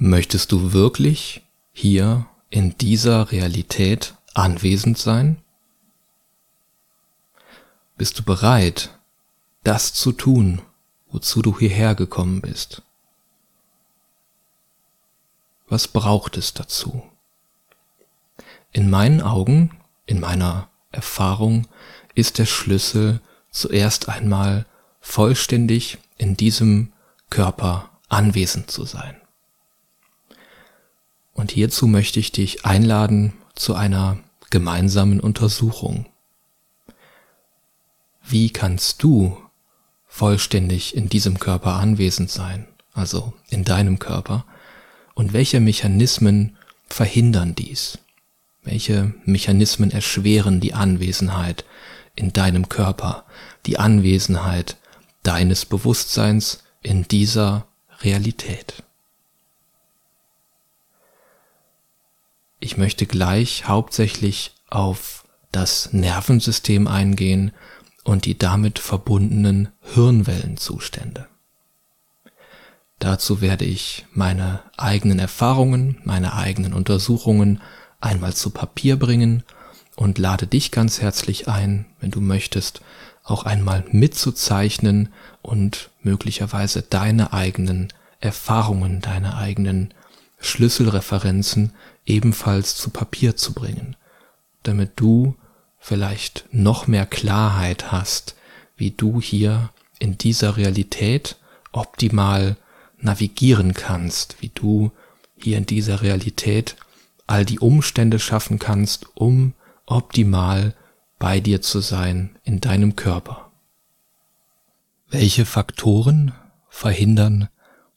Möchtest 0.00 0.52
du 0.52 0.72
wirklich 0.72 1.42
hier 1.72 2.28
in 2.50 2.78
dieser 2.78 3.32
Realität 3.32 4.14
anwesend 4.32 4.96
sein? 4.96 5.42
Bist 7.96 8.16
du 8.16 8.22
bereit, 8.22 8.96
das 9.64 9.94
zu 9.94 10.12
tun, 10.12 10.62
wozu 11.10 11.42
du 11.42 11.58
hierher 11.58 11.96
gekommen 11.96 12.40
bist? 12.40 12.82
Was 15.68 15.88
braucht 15.88 16.36
es 16.36 16.54
dazu? 16.54 17.02
In 18.70 18.90
meinen 18.90 19.20
Augen, 19.20 19.80
in 20.06 20.20
meiner 20.20 20.68
Erfahrung, 20.92 21.66
ist 22.14 22.38
der 22.38 22.46
Schlüssel 22.46 23.20
zuerst 23.50 24.08
einmal 24.08 24.64
vollständig 25.00 25.98
in 26.18 26.36
diesem 26.36 26.92
Körper 27.30 27.90
anwesend 28.08 28.70
zu 28.70 28.84
sein. 28.84 29.20
Und 31.38 31.52
hierzu 31.52 31.86
möchte 31.86 32.18
ich 32.18 32.32
dich 32.32 32.64
einladen 32.64 33.32
zu 33.54 33.76
einer 33.76 34.18
gemeinsamen 34.50 35.20
Untersuchung. 35.20 36.06
Wie 38.24 38.50
kannst 38.50 39.04
du 39.04 39.38
vollständig 40.08 40.96
in 40.96 41.08
diesem 41.08 41.38
Körper 41.38 41.74
anwesend 41.74 42.28
sein, 42.28 42.66
also 42.92 43.34
in 43.50 43.62
deinem 43.62 44.00
Körper, 44.00 44.46
und 45.14 45.32
welche 45.32 45.60
Mechanismen 45.60 46.56
verhindern 46.88 47.54
dies? 47.54 47.98
Welche 48.64 49.14
Mechanismen 49.24 49.92
erschweren 49.92 50.58
die 50.58 50.74
Anwesenheit 50.74 51.64
in 52.16 52.32
deinem 52.32 52.68
Körper, 52.68 53.26
die 53.64 53.78
Anwesenheit 53.78 54.76
deines 55.22 55.66
Bewusstseins 55.66 56.64
in 56.82 57.06
dieser 57.06 57.68
Realität? 58.00 58.82
Ich 62.60 62.76
möchte 62.76 63.06
gleich 63.06 63.68
hauptsächlich 63.68 64.52
auf 64.68 65.24
das 65.52 65.92
Nervensystem 65.92 66.86
eingehen 66.86 67.52
und 68.04 68.24
die 68.24 68.36
damit 68.36 68.78
verbundenen 68.78 69.68
Hirnwellenzustände. 69.94 71.28
Dazu 72.98 73.40
werde 73.40 73.64
ich 73.64 74.06
meine 74.12 74.60
eigenen 74.76 75.20
Erfahrungen, 75.20 76.00
meine 76.04 76.34
eigenen 76.34 76.72
Untersuchungen 76.72 77.60
einmal 78.00 78.34
zu 78.34 78.50
Papier 78.50 78.98
bringen 78.98 79.44
und 79.94 80.18
lade 80.18 80.46
dich 80.46 80.72
ganz 80.72 81.00
herzlich 81.00 81.48
ein, 81.48 81.86
wenn 82.00 82.10
du 82.10 82.20
möchtest, 82.20 82.80
auch 83.22 83.44
einmal 83.44 83.84
mitzuzeichnen 83.90 85.12
und 85.42 85.90
möglicherweise 86.02 86.82
deine 86.82 87.32
eigenen 87.32 87.88
Erfahrungen, 88.20 89.00
deine 89.00 89.36
eigenen 89.36 89.94
Schlüsselreferenzen 90.40 91.72
ebenfalls 92.08 92.76
zu 92.76 92.90
Papier 92.90 93.36
zu 93.36 93.52
bringen, 93.52 93.96
damit 94.62 94.92
du 94.96 95.36
vielleicht 95.78 96.46
noch 96.50 96.86
mehr 96.86 97.06
Klarheit 97.06 97.92
hast, 97.92 98.34
wie 98.76 98.90
du 98.90 99.20
hier 99.20 99.70
in 99.98 100.18
dieser 100.18 100.56
Realität 100.56 101.36
optimal 101.72 102.56
navigieren 102.98 103.74
kannst, 103.74 104.40
wie 104.40 104.48
du 104.48 104.90
hier 105.36 105.58
in 105.58 105.66
dieser 105.66 106.02
Realität 106.02 106.76
all 107.26 107.44
die 107.44 107.60
Umstände 107.60 108.18
schaffen 108.18 108.58
kannst, 108.58 109.06
um 109.14 109.54
optimal 109.86 110.74
bei 111.18 111.40
dir 111.40 111.62
zu 111.62 111.80
sein 111.80 112.38
in 112.44 112.60
deinem 112.60 112.96
Körper. 112.96 113.50
Welche 115.08 115.44
Faktoren 115.44 116.32
verhindern, 116.68 117.48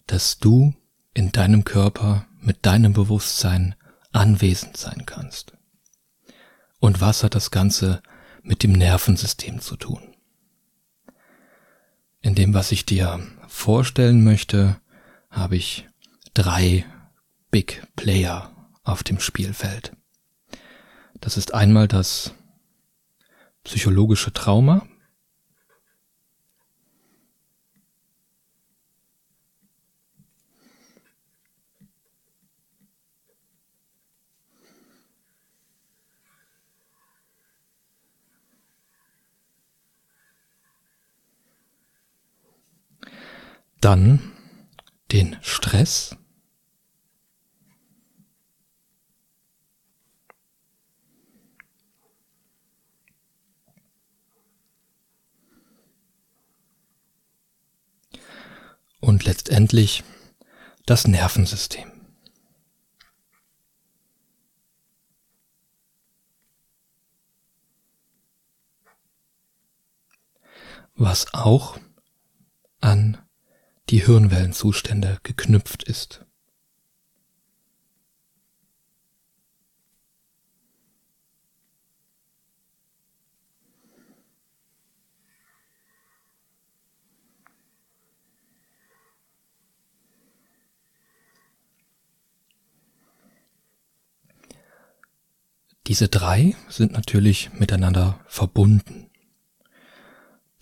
dass 0.07 0.39
du 0.39 0.73
in 1.13 1.31
deinem 1.31 1.63
Körper 1.63 2.25
mit 2.39 2.65
deinem 2.65 2.93
Bewusstsein 2.93 3.75
anwesend 4.11 4.77
sein 4.77 5.05
kannst? 5.05 5.53
Und 6.79 7.01
was 7.01 7.23
hat 7.23 7.35
das 7.35 7.51
Ganze 7.51 8.01
mit 8.41 8.63
dem 8.63 8.71
Nervensystem 8.71 9.59
zu 9.59 9.75
tun? 9.75 10.15
In 12.21 12.35
dem, 12.35 12.53
was 12.53 12.71
ich 12.71 12.85
dir 12.85 13.19
vorstellen 13.47 14.23
möchte, 14.23 14.79
habe 15.29 15.55
ich 15.55 15.87
drei 16.33 16.85
Big 17.49 17.83
Player 17.95 18.51
auf 18.83 19.03
dem 19.03 19.19
Spielfeld. 19.19 19.95
Das 21.19 21.37
ist 21.37 21.53
einmal 21.53 21.87
das 21.87 22.33
psychologische 23.63 24.33
Trauma, 24.33 24.87
Dann 43.81 44.31
den 45.11 45.37
Stress. 45.41 46.15
Und 58.99 59.25
letztendlich 59.25 60.03
das 60.85 61.07
Nervensystem. 61.07 61.91
Was 70.93 71.33
auch 71.33 71.79
an 72.79 73.17
die 73.91 74.05
Hirnwellenzustände 74.05 75.19
geknüpft 75.23 75.83
ist. 75.83 76.25
Diese 95.87 96.07
drei 96.07 96.55
sind 96.69 96.93
natürlich 96.93 97.51
miteinander 97.51 98.21
verbunden. 98.25 99.09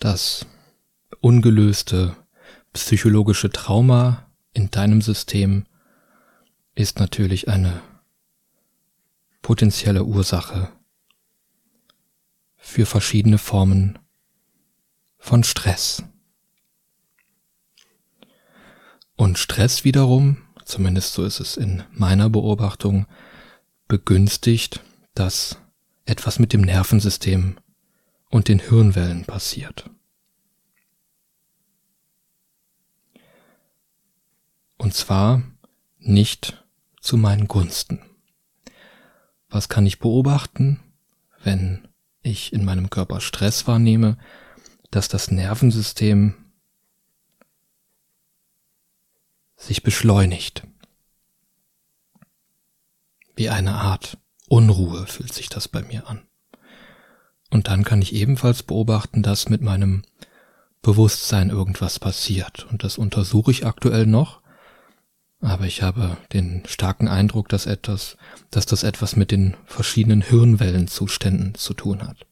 Das 0.00 0.44
ungelöste 1.20 2.16
psychologische 2.72 3.50
Trauma 3.50 4.30
in 4.52 4.70
deinem 4.70 5.02
System 5.02 5.66
ist 6.74 6.98
natürlich 6.98 7.48
eine 7.48 7.82
potenzielle 9.42 10.04
Ursache 10.04 10.70
für 12.56 12.86
verschiedene 12.86 13.38
Formen 13.38 13.98
von 15.18 15.44
Stress. 15.44 16.04
Und 19.16 19.38
Stress 19.38 19.84
wiederum, 19.84 20.38
zumindest 20.64 21.12
so 21.12 21.24
ist 21.24 21.40
es 21.40 21.56
in 21.56 21.82
meiner 21.90 22.30
Beobachtung, 22.30 23.06
begünstigt, 23.88 24.80
dass 25.14 25.58
etwas 26.04 26.38
mit 26.38 26.52
dem 26.52 26.62
Nervensystem 26.62 27.58
und 28.30 28.48
den 28.48 28.60
Hirnwellen 28.60 29.24
passiert. 29.24 29.90
Und 34.80 34.94
zwar 34.94 35.42
nicht 35.98 36.64
zu 37.02 37.18
meinen 37.18 37.48
Gunsten. 37.48 38.00
Was 39.50 39.68
kann 39.68 39.84
ich 39.84 39.98
beobachten, 39.98 40.80
wenn 41.42 41.86
ich 42.22 42.54
in 42.54 42.64
meinem 42.64 42.88
Körper 42.88 43.20
Stress 43.20 43.66
wahrnehme, 43.66 44.16
dass 44.90 45.08
das 45.08 45.30
Nervensystem 45.30 46.34
sich 49.54 49.82
beschleunigt. 49.82 50.66
Wie 53.36 53.50
eine 53.50 53.74
Art 53.74 54.16
Unruhe 54.48 55.06
fühlt 55.06 55.34
sich 55.34 55.50
das 55.50 55.68
bei 55.68 55.82
mir 55.82 56.08
an. 56.08 56.22
Und 57.50 57.68
dann 57.68 57.84
kann 57.84 58.00
ich 58.00 58.14
ebenfalls 58.14 58.62
beobachten, 58.62 59.22
dass 59.22 59.50
mit 59.50 59.60
meinem 59.60 60.04
Bewusstsein 60.80 61.50
irgendwas 61.50 61.98
passiert. 61.98 62.64
Und 62.70 62.82
das 62.82 62.96
untersuche 62.96 63.50
ich 63.50 63.66
aktuell 63.66 64.06
noch 64.06 64.40
aber 65.40 65.64
ich 65.64 65.82
habe 65.82 66.18
den 66.32 66.62
starken 66.66 67.08
Eindruck, 67.08 67.48
dass 67.48 67.66
etwas, 67.66 68.16
dass 68.50 68.66
das 68.66 68.82
etwas 68.82 69.16
mit 69.16 69.30
den 69.30 69.56
verschiedenen 69.64 70.20
Hirnwellenzuständen 70.20 71.54
zu 71.54 71.74
tun 71.74 72.06
hat. 72.06 72.26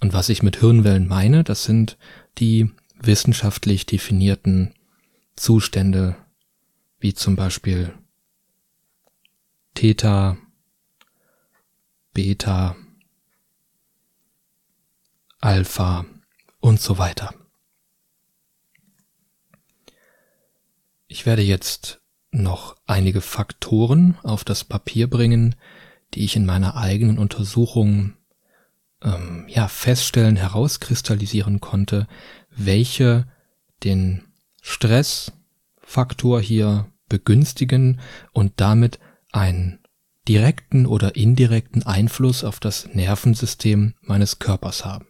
Und 0.00 0.12
was 0.12 0.28
ich 0.28 0.42
mit 0.42 0.56
Hirnwellen 0.56 1.06
meine, 1.06 1.44
das 1.44 1.64
sind 1.64 1.98
die 2.38 2.70
wissenschaftlich 3.00 3.86
definierten 3.86 4.74
Zustände 5.36 6.16
wie 6.98 7.14
zum 7.14 7.36
Beispiel 7.36 7.94
Theta, 9.74 10.36
Beta, 12.12 12.76
Alpha 15.38 16.04
und 16.58 16.80
so 16.80 16.98
weiter. 16.98 17.34
Ich 21.06 21.24
werde 21.24 21.42
jetzt 21.42 21.99
noch 22.32 22.76
einige 22.86 23.20
Faktoren 23.20 24.16
auf 24.22 24.44
das 24.44 24.64
Papier 24.64 25.08
bringen, 25.08 25.56
die 26.14 26.24
ich 26.24 26.36
in 26.36 26.46
meiner 26.46 26.76
eigenen 26.76 27.18
Untersuchung 27.18 28.14
ähm, 29.02 29.46
ja 29.48 29.68
feststellen, 29.68 30.36
herauskristallisieren 30.36 31.60
konnte, 31.60 32.06
welche 32.50 33.26
den 33.84 34.28
Stressfaktor 34.60 36.40
hier 36.40 36.86
begünstigen 37.08 38.00
und 38.32 38.52
damit 38.56 38.98
einen 39.32 39.80
direkten 40.28 40.86
oder 40.86 41.16
indirekten 41.16 41.84
Einfluss 41.84 42.44
auf 42.44 42.60
das 42.60 42.88
Nervensystem 42.94 43.94
meines 44.02 44.38
Körpers 44.38 44.84
haben. 44.84 45.06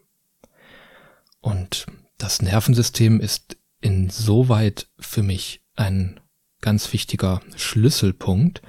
Und 1.41 1.87
das 2.17 2.43
Nervensystem 2.43 3.21
ist 3.21 3.57
insoweit 3.81 4.89
für 4.99 5.23
mich 5.23 5.63
ein 5.75 6.21
ganz 6.61 6.93
wichtiger 6.93 7.41
Schlüsselpunkt, 7.57 8.63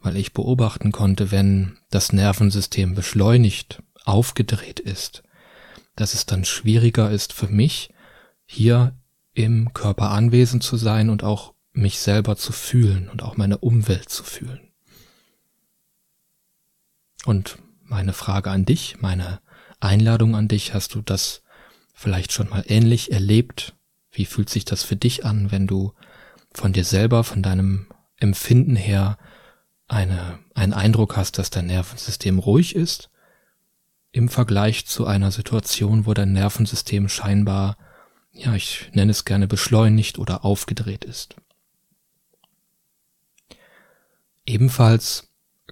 weil 0.00 0.16
ich 0.16 0.32
beobachten 0.32 0.92
konnte, 0.92 1.30
wenn 1.30 1.78
das 1.90 2.12
Nervensystem 2.12 2.94
beschleunigt, 2.94 3.82
aufgedreht 4.04 4.80
ist, 4.80 5.22
dass 5.96 6.14
es 6.14 6.26
dann 6.26 6.44
schwieriger 6.44 7.10
ist 7.10 7.32
für 7.32 7.48
mich, 7.48 7.90
hier 8.44 8.94
im 9.32 9.72
Körper 9.72 10.10
anwesend 10.10 10.62
zu 10.62 10.76
sein 10.76 11.10
und 11.10 11.24
auch 11.24 11.54
mich 11.72 11.98
selber 11.98 12.36
zu 12.36 12.52
fühlen 12.52 13.08
und 13.08 13.22
auch 13.22 13.36
meine 13.36 13.58
Umwelt 13.58 14.08
zu 14.08 14.22
fühlen. 14.22 14.60
Und 17.24 17.58
meine 17.82 18.12
Frage 18.12 18.50
an 18.50 18.64
dich, 18.64 19.00
meine 19.00 19.40
Einladung 19.80 20.36
an 20.36 20.48
dich, 20.48 20.74
hast 20.74 20.94
du 20.94 21.00
das 21.00 21.42
vielleicht 21.94 22.32
schon 22.32 22.48
mal 22.48 22.64
ähnlich 22.68 23.12
erlebt? 23.12 23.74
Wie 24.10 24.26
fühlt 24.26 24.50
sich 24.50 24.64
das 24.64 24.82
für 24.82 24.96
dich 24.96 25.24
an, 25.24 25.50
wenn 25.50 25.66
du 25.66 25.94
von 26.54 26.72
dir 26.72 26.84
selber, 26.84 27.24
von 27.24 27.42
deinem 27.42 27.86
Empfinden 28.16 28.76
her 28.76 29.18
eine, 29.88 30.38
einen 30.54 30.72
Eindruck 30.72 31.16
hast, 31.16 31.38
dass 31.38 31.50
dein 31.50 31.66
Nervensystem 31.66 32.38
ruhig 32.38 32.74
ist, 32.74 33.10
im 34.12 34.28
Vergleich 34.28 34.86
zu 34.86 35.06
einer 35.06 35.32
Situation, 35.32 36.06
wo 36.06 36.14
dein 36.14 36.32
Nervensystem 36.32 37.08
scheinbar, 37.08 37.76
ja, 38.32 38.54
ich 38.54 38.90
nenne 38.92 39.10
es 39.10 39.24
gerne 39.24 39.48
beschleunigt 39.48 40.18
oder 40.18 40.44
aufgedreht 40.44 41.04
ist. 41.04 41.36
Ebenfalls 44.46 45.28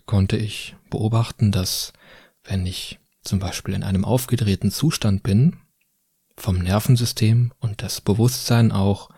konnte 0.07 0.37
ich 0.37 0.75
beobachten, 0.91 1.53
dass 1.53 1.93
wenn 2.45 2.67
ich 2.67 2.99
zum 3.23 3.39
Beispiel 3.39 3.75
in 3.75 3.85
einem 3.85 4.05
aufgedrehten 4.05 4.71
Zustand 4.71 5.23
bin, 5.23 5.59
vom 6.37 6.59
Nervensystem 6.59 7.53
und 7.61 7.83
das 7.83 8.01
Bewusstsein 8.01 8.73
auch, 8.73 9.11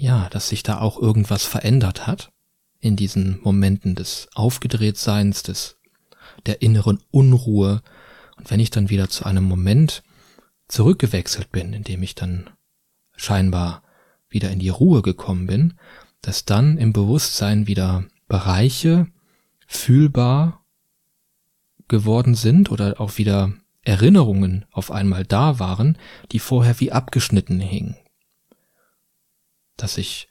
ja, 0.00 0.28
dass 0.30 0.48
sich 0.48 0.62
da 0.62 0.80
auch 0.80 1.00
irgendwas 1.00 1.44
verändert 1.44 2.06
hat 2.06 2.32
in 2.80 2.96
diesen 2.96 3.40
Momenten 3.42 3.94
des 3.94 4.28
Aufgedrehtseins, 4.34 5.42
des, 5.42 5.78
der 6.46 6.62
inneren 6.62 7.00
Unruhe. 7.10 7.82
Und 8.36 8.50
wenn 8.50 8.60
ich 8.60 8.70
dann 8.70 8.90
wieder 8.90 9.08
zu 9.08 9.24
einem 9.24 9.44
Moment 9.44 10.02
zurückgewechselt 10.68 11.50
bin, 11.50 11.72
in 11.72 11.82
dem 11.82 12.02
ich 12.02 12.14
dann 12.14 12.50
scheinbar 13.16 13.82
wieder 14.28 14.50
in 14.50 14.58
die 14.58 14.68
Ruhe 14.68 15.02
gekommen 15.02 15.46
bin, 15.46 15.74
dass 16.20 16.44
dann 16.44 16.78
im 16.78 16.92
Bewusstsein 16.92 17.66
wieder 17.66 18.04
Bereiche 18.28 19.06
fühlbar 19.66 20.64
geworden 21.88 22.34
sind 22.34 22.70
oder 22.70 23.00
auch 23.00 23.18
wieder 23.18 23.52
Erinnerungen 23.82 24.66
auf 24.70 24.90
einmal 24.90 25.24
da 25.24 25.58
waren, 25.58 25.96
die 26.30 26.38
vorher 26.38 26.78
wie 26.80 26.92
abgeschnitten 26.92 27.58
hingen. 27.60 27.96
Dass 29.78 29.96
ich 29.96 30.28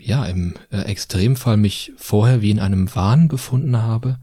ja 0.00 0.26
im 0.26 0.54
äh, 0.70 0.80
Extremfall 0.80 1.56
mich 1.56 1.92
vorher 1.96 2.42
wie 2.42 2.50
in 2.50 2.58
einem 2.58 2.92
Wahn 2.96 3.28
befunden 3.28 3.76
habe, 3.76 4.18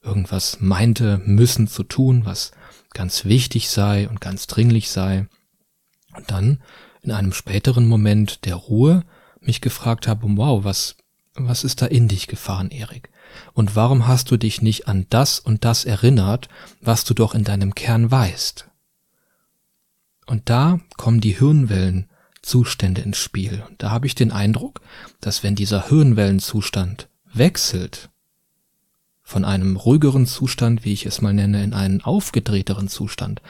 irgendwas 0.00 0.60
meinte 0.60 1.20
müssen 1.24 1.66
zu 1.66 1.82
tun, 1.82 2.24
was 2.24 2.52
ganz 2.94 3.24
wichtig 3.24 3.68
sei 3.68 4.08
und 4.08 4.20
ganz 4.20 4.46
dringlich 4.46 4.90
sei, 4.90 5.26
und 6.14 6.30
dann 6.30 6.62
in 7.02 7.10
einem 7.10 7.32
späteren 7.32 7.88
Moment 7.88 8.44
der 8.44 8.54
Ruhe 8.54 9.04
mich 9.40 9.60
gefragt 9.60 10.06
habe, 10.06 10.26
wow, 10.36 10.62
was 10.62 10.96
was 11.40 11.64
ist 11.64 11.82
da 11.82 11.86
in 11.86 12.08
dich 12.08 12.26
gefahren, 12.26 12.70
Erik? 12.70 13.10
Und 13.52 13.76
warum 13.76 14.06
hast 14.06 14.30
du 14.30 14.36
dich 14.36 14.62
nicht 14.62 14.88
an 14.88 15.06
das 15.10 15.38
und 15.38 15.64
das 15.64 15.84
erinnert, 15.84 16.48
was 16.80 17.04
du 17.04 17.14
doch 17.14 17.34
in 17.34 17.44
deinem 17.44 17.74
Kern 17.74 18.10
weißt? 18.10 18.68
Und 20.26 20.50
da 20.50 20.80
kommen 20.96 21.20
die 21.20 21.38
Hirnwellenzustände 22.48 23.02
ins 23.02 23.18
Spiel. 23.18 23.62
Und 23.68 23.82
da 23.82 23.90
habe 23.90 24.06
ich 24.06 24.14
den 24.14 24.32
Eindruck, 24.32 24.80
dass 25.20 25.42
wenn 25.42 25.54
dieser 25.54 25.88
Hirnwellenzustand 25.88 27.08
wechselt, 27.32 28.10
von 29.22 29.44
einem 29.44 29.76
ruhigeren 29.76 30.26
Zustand, 30.26 30.86
wie 30.86 30.94
ich 30.94 31.04
es 31.04 31.20
mal 31.20 31.34
nenne, 31.34 31.62
in 31.62 31.74
einen 31.74 32.00
aufgedrehteren 32.00 32.88
Zustand, 32.88 33.42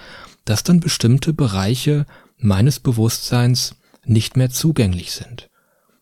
dass 0.45 0.65
dann 0.65 0.81
bestimmte 0.81 1.33
Bereiche 1.33 2.05
meines 2.37 2.81
Bewusstseins 2.81 3.77
nicht 4.05 4.37
mehr 4.37 4.51
zugänglich 4.51 5.13
sind, 5.13 5.49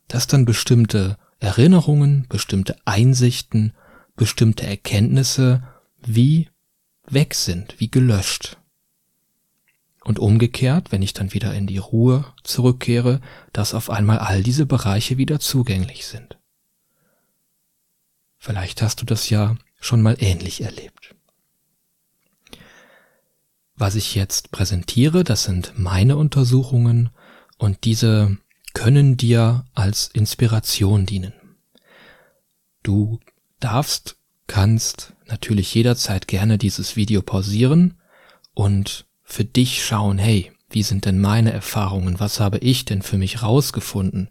dass 0.09 0.27
dann 0.27 0.47
bestimmte 0.47 1.19
Erinnerungen, 1.41 2.25
bestimmte 2.31 2.77
Einsichten, 2.87 3.75
bestimmte 4.17 4.67
Erkenntnisse 4.67 5.63
wie 6.03 6.49
weg 7.07 7.35
sind, 7.35 7.75
wie 7.79 7.91
gelöscht. 7.91 8.57
Und 10.07 10.21
umgekehrt, 10.21 10.93
wenn 10.93 11.03
ich 11.03 11.15
dann 11.15 11.35
wieder 11.35 11.53
in 11.53 11.67
die 11.67 11.79
Ruhe 11.79 12.25
zurückkehre, 12.45 13.21
dass 13.53 13.75
auf 13.75 13.91
einmal 13.91 14.21
all 14.21 14.45
diese 14.45 14.65
Bereiche 14.65 15.19
wieder 15.19 15.41
zugänglich 15.41 16.07
sind. 16.07 16.39
Vielleicht 18.39 18.83
hast 18.83 19.03
du 19.03 19.05
das 19.05 19.31
ja 19.31 19.57
schon 19.81 20.03
mal 20.03 20.17
ähnlich 20.21 20.61
erlebt. 20.61 21.17
Was 23.75 23.97
ich 23.97 24.15
jetzt 24.15 24.53
präsentiere, 24.53 25.25
das 25.25 25.43
sind 25.43 25.73
meine 25.77 26.17
Untersuchungen 26.17 27.11
und 27.59 27.85
diese 27.85 28.39
können 28.75 29.17
dir 29.17 29.65
als 29.75 30.07
Inspiration 30.13 31.07
dienen. 31.07 31.33
Du 32.85 33.19
darfst, 33.59 34.19
kannst 34.47 35.15
natürlich 35.27 35.75
jederzeit 35.75 36.29
gerne 36.29 36.59
dieses 36.59 36.95
Video 36.95 37.23
pausieren 37.23 37.99
und 38.55 39.05
für 39.27 39.45
dich 39.45 39.85
schauen, 39.85 40.17
hey, 40.17 40.53
wie 40.71 40.83
sind 40.83 41.05
denn 41.05 41.21
meine 41.21 41.53
Erfahrungen? 41.53 42.19
Was 42.21 42.41
habe 42.41 42.59
ich 42.59 42.85
denn 42.85 43.03
für 43.03 43.19
mich 43.19 43.43
rausgefunden? 43.43 44.31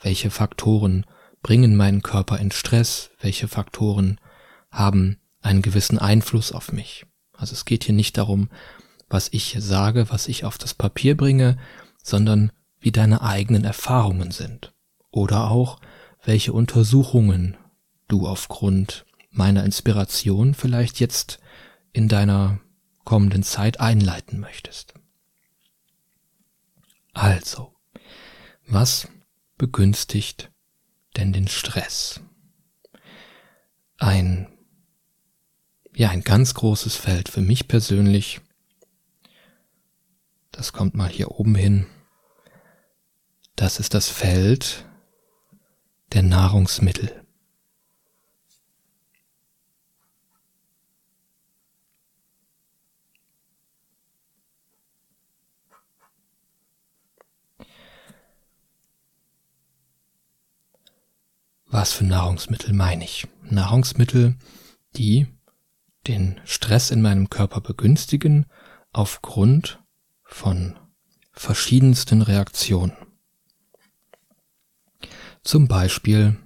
Welche 0.00 0.30
Faktoren 0.30 1.06
bringen 1.42 1.76
meinen 1.76 2.02
Körper 2.02 2.38
in 2.38 2.50
Stress? 2.50 3.10
Welche 3.20 3.48
Faktoren 3.48 4.20
haben 4.70 5.18
einen 5.40 5.62
gewissen 5.62 5.98
Einfluss 5.98 6.52
auf 6.52 6.72
mich? 6.72 7.06
Also 7.32 7.54
es 7.54 7.64
geht 7.64 7.84
hier 7.84 7.94
nicht 7.94 8.18
darum, 8.18 8.50
was 9.08 9.28
ich 9.32 9.56
sage, 9.58 10.10
was 10.10 10.28
ich 10.28 10.44
auf 10.44 10.58
das 10.58 10.74
Papier 10.74 11.16
bringe, 11.16 11.56
sondern 12.02 12.50
wie 12.80 12.92
deine 12.92 13.22
eigenen 13.22 13.64
Erfahrungen 13.64 14.32
sind 14.32 14.72
oder 15.10 15.50
auch 15.50 15.78
welche 16.24 16.52
Untersuchungen 16.52 17.56
du 18.08 18.26
aufgrund 18.26 19.06
meiner 19.30 19.64
Inspiration 19.64 20.54
vielleicht 20.54 20.98
jetzt 20.98 21.38
in 21.92 22.08
deiner 22.08 22.58
kommenden 23.04 23.42
Zeit 23.42 23.80
einleiten 23.80 24.40
möchtest. 24.40 24.94
Also, 27.12 27.74
was 28.66 29.08
begünstigt 29.58 30.50
denn 31.16 31.32
den 31.32 31.48
Stress? 31.48 32.20
Ein, 33.98 34.48
ja, 35.94 36.10
ein 36.10 36.22
ganz 36.22 36.54
großes 36.54 36.96
Feld 36.96 37.28
für 37.28 37.42
mich 37.42 37.68
persönlich. 37.68 38.40
Das 40.50 40.72
kommt 40.72 40.94
mal 40.94 41.08
hier 41.08 41.30
oben 41.30 41.54
hin. 41.54 41.86
Das 43.56 43.78
ist 43.78 43.94
das 43.94 44.08
Feld 44.08 44.86
der 46.12 46.22
Nahrungsmittel. 46.22 47.21
Was 61.72 61.94
für 61.94 62.04
Nahrungsmittel 62.04 62.74
meine 62.74 63.02
ich? 63.02 63.26
Nahrungsmittel, 63.44 64.36
die 64.94 65.26
den 66.06 66.38
Stress 66.44 66.90
in 66.90 67.00
meinem 67.00 67.30
Körper 67.30 67.62
begünstigen 67.62 68.44
aufgrund 68.92 69.82
von 70.22 70.78
verschiedensten 71.32 72.20
Reaktionen. 72.20 72.92
Zum 75.42 75.66
Beispiel 75.66 76.36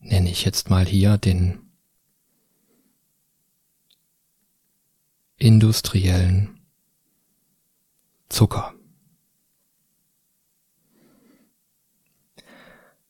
nenne 0.00 0.32
ich 0.32 0.44
jetzt 0.44 0.68
mal 0.68 0.84
hier 0.84 1.16
den 1.16 1.70
industriellen 5.36 6.58
Zucker. 8.28 8.74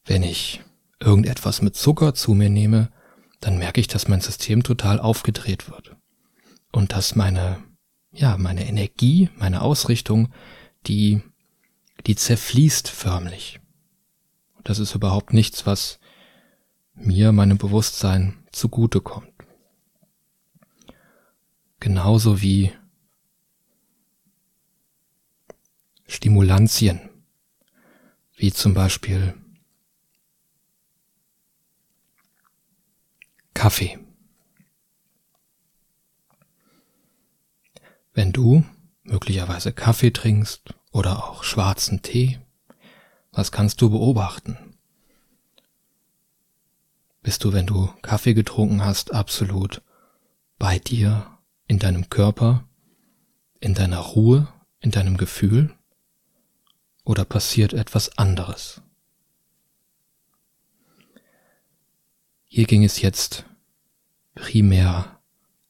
Wenn 0.05 0.23
ich 0.23 0.61
irgendetwas 1.01 1.63
mit 1.63 1.77
Zucker 1.77 2.15
zu 2.15 2.35
mir 2.35 2.51
nehme, 2.51 2.91
dann 3.41 3.59
merke 3.59 3.81
ich, 3.81 3.89
dass 3.89 4.09
mein 4.09 4.21
System 4.21 4.63
total 4.63 4.99
aufgedreht 5.01 5.71
wird. 5.71 5.97
Und 6.73 6.93
dass 6.93 7.15
meine, 7.15 7.63
ja, 8.11 8.37
meine 8.39 8.67
Energie, 8.67 9.29
meine 9.37 9.63
Ausrichtung, 9.63 10.33
die, 10.87 11.23
die 12.07 12.17
zerfließt 12.17 12.89
förmlich. 12.89 13.61
Das 14.65 14.79
ist 14.79 14.95
überhaupt 14.95 15.33
nichts, 15.33 15.67
was 15.67 16.01
mir, 16.95 17.33
meinem 17.33 17.59
Bewusstsein 17.59 18.45
zugutekommt. 18.51 19.31
Genauso 21.81 22.41
wie 22.41 22.73
Stimulantien, 26.07 27.11
wie 28.37 28.53
zum 28.53 28.73
Beispiel 28.73 29.35
Kaffee. 33.65 33.99
Wenn 38.13 38.31
du 38.31 38.63
möglicherweise 39.05 39.73
Kaffee 39.73 40.11
trinkst 40.11 40.75
oder 40.93 41.25
auch 41.25 41.45
schwarzen 41.45 42.03
Tee, 42.03 42.41
was 43.33 43.53
kannst 43.53 43.81
du 43.81 43.89
beobachten? 43.89 44.77
Bist 47.23 47.43
du, 47.43 47.55
wenn 47.55 47.65
du 47.65 47.87
Kaffee 48.03 48.35
getrunken 48.35 48.85
hast, 48.85 49.15
absolut 49.15 49.81
bei 50.59 50.79
dir, 50.79 51.39
in 51.67 51.79
deinem 51.79 52.11
Körper, 52.11 52.69
in 53.61 53.73
deiner 53.73 54.01
Ruhe, 54.01 54.47
in 54.81 54.91
deinem 54.91 55.17
Gefühl? 55.17 55.75
Oder 57.03 57.25
passiert 57.25 57.73
etwas 57.73 58.19
anderes? 58.19 58.83
Hier 62.45 62.67
ging 62.67 62.85
es 62.85 63.01
jetzt 63.01 63.47
primär 64.35 65.21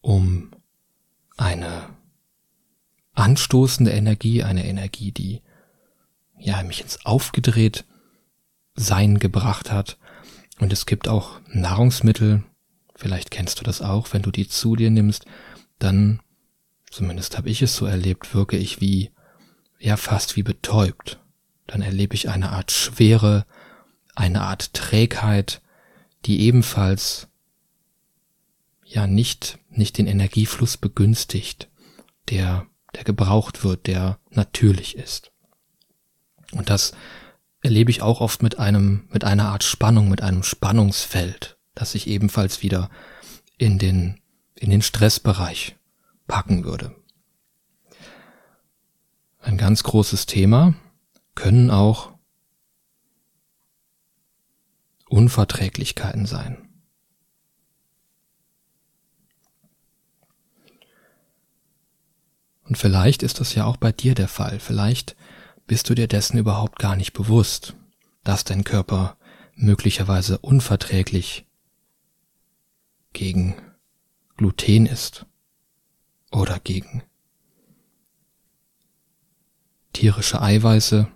um 0.00 0.50
eine 1.37 1.88
anstoßende 3.14 3.92
Energie, 3.92 4.42
eine 4.42 4.66
Energie, 4.66 5.12
die 5.12 5.42
ja 6.38 6.62
mich 6.62 6.80
ins 6.80 7.04
Aufgedreht 7.06 7.85
Sein 8.76 9.18
gebracht 9.18 9.71
hat. 9.71 9.99
Und 10.59 10.73
es 10.73 10.87
gibt 10.87 11.09
auch 11.09 11.40
Nahrungsmittel, 11.49 12.42
vielleicht 12.97 13.30
kennst 13.30 13.61
du 13.61 13.64
das 13.64 13.83
auch, 13.83 14.12
wenn 14.12 14.23
du 14.23 14.30
die 14.30 14.49
zu 14.49 14.76
dir 14.76 14.90
nimmst, 14.90 15.26
dann, 15.78 16.21
zumindest 16.90 17.37
habe 17.37 17.50
ich 17.50 17.62
es 17.62 17.76
so 17.76 17.87
erlebt, 17.87 18.35
wirke 18.35 18.56
ich 18.56 18.80
wie, 18.80 19.11
ja 19.78 19.97
fast 19.97 20.37
wie 20.37 20.42
betäubt. 20.42 21.21
Dann 21.66 21.83
erlebe 21.83 22.14
ich 22.14 22.28
eine 22.28 22.50
Art 22.50 22.71
Schwere, 22.73 23.47
eine 24.14 24.42
Art 24.42 24.75
Trägheit, 24.75 25.61
die 26.25 26.40
ebenfalls 26.40 27.28
ja 28.94 29.06
nicht, 29.06 29.58
nicht 29.70 29.98
den 29.98 30.06
Energiefluss 30.06 30.76
begünstigt, 30.76 31.68
der, 32.30 32.66
der 32.94 33.04
gebraucht 33.04 33.64
wird, 33.64 33.86
der 33.86 34.18
natürlich 34.30 34.96
ist. 34.96 35.32
Und 36.52 36.70
das 36.70 36.92
erlebe 37.62 37.90
ich 37.90 38.02
auch 38.02 38.20
oft 38.20 38.42
mit 38.42 38.58
einem, 38.58 39.08
mit 39.10 39.24
einer 39.24 39.48
Art 39.48 39.64
Spannung, 39.64 40.08
mit 40.08 40.22
einem 40.22 40.42
Spannungsfeld, 40.42 41.58
das 41.74 41.92
sich 41.92 42.06
ebenfalls 42.06 42.62
wieder 42.62 42.88
in 43.58 43.78
den, 43.78 44.20
in 44.54 44.70
den 44.70 44.82
Stressbereich 44.82 45.76
packen 46.26 46.64
würde. 46.64 46.94
Ein 49.40 49.58
ganz 49.58 49.82
großes 49.82 50.26
Thema 50.26 50.74
können 51.34 51.70
auch 51.70 52.12
Unverträglichkeiten 55.08 56.26
sein. 56.26 56.63
Und 62.64 62.78
vielleicht 62.78 63.23
ist 63.23 63.40
das 63.40 63.54
ja 63.54 63.64
auch 63.64 63.76
bei 63.76 63.92
dir 63.92 64.14
der 64.14 64.28
Fall. 64.28 64.59
Vielleicht 64.59 65.16
bist 65.66 65.88
du 65.88 65.94
dir 65.94 66.09
dessen 66.09 66.38
überhaupt 66.38 66.78
gar 66.78 66.97
nicht 66.97 67.12
bewusst, 67.12 67.75
dass 68.23 68.44
dein 68.44 68.64
Körper 68.64 69.16
möglicherweise 69.54 70.38
unverträglich 70.38 71.47
gegen 73.12 73.54
Gluten 74.37 74.87
ist 74.87 75.26
oder 76.33 76.59
gegen 76.59 77.02
tierische 79.92 80.42
Eiweiße 80.42 81.06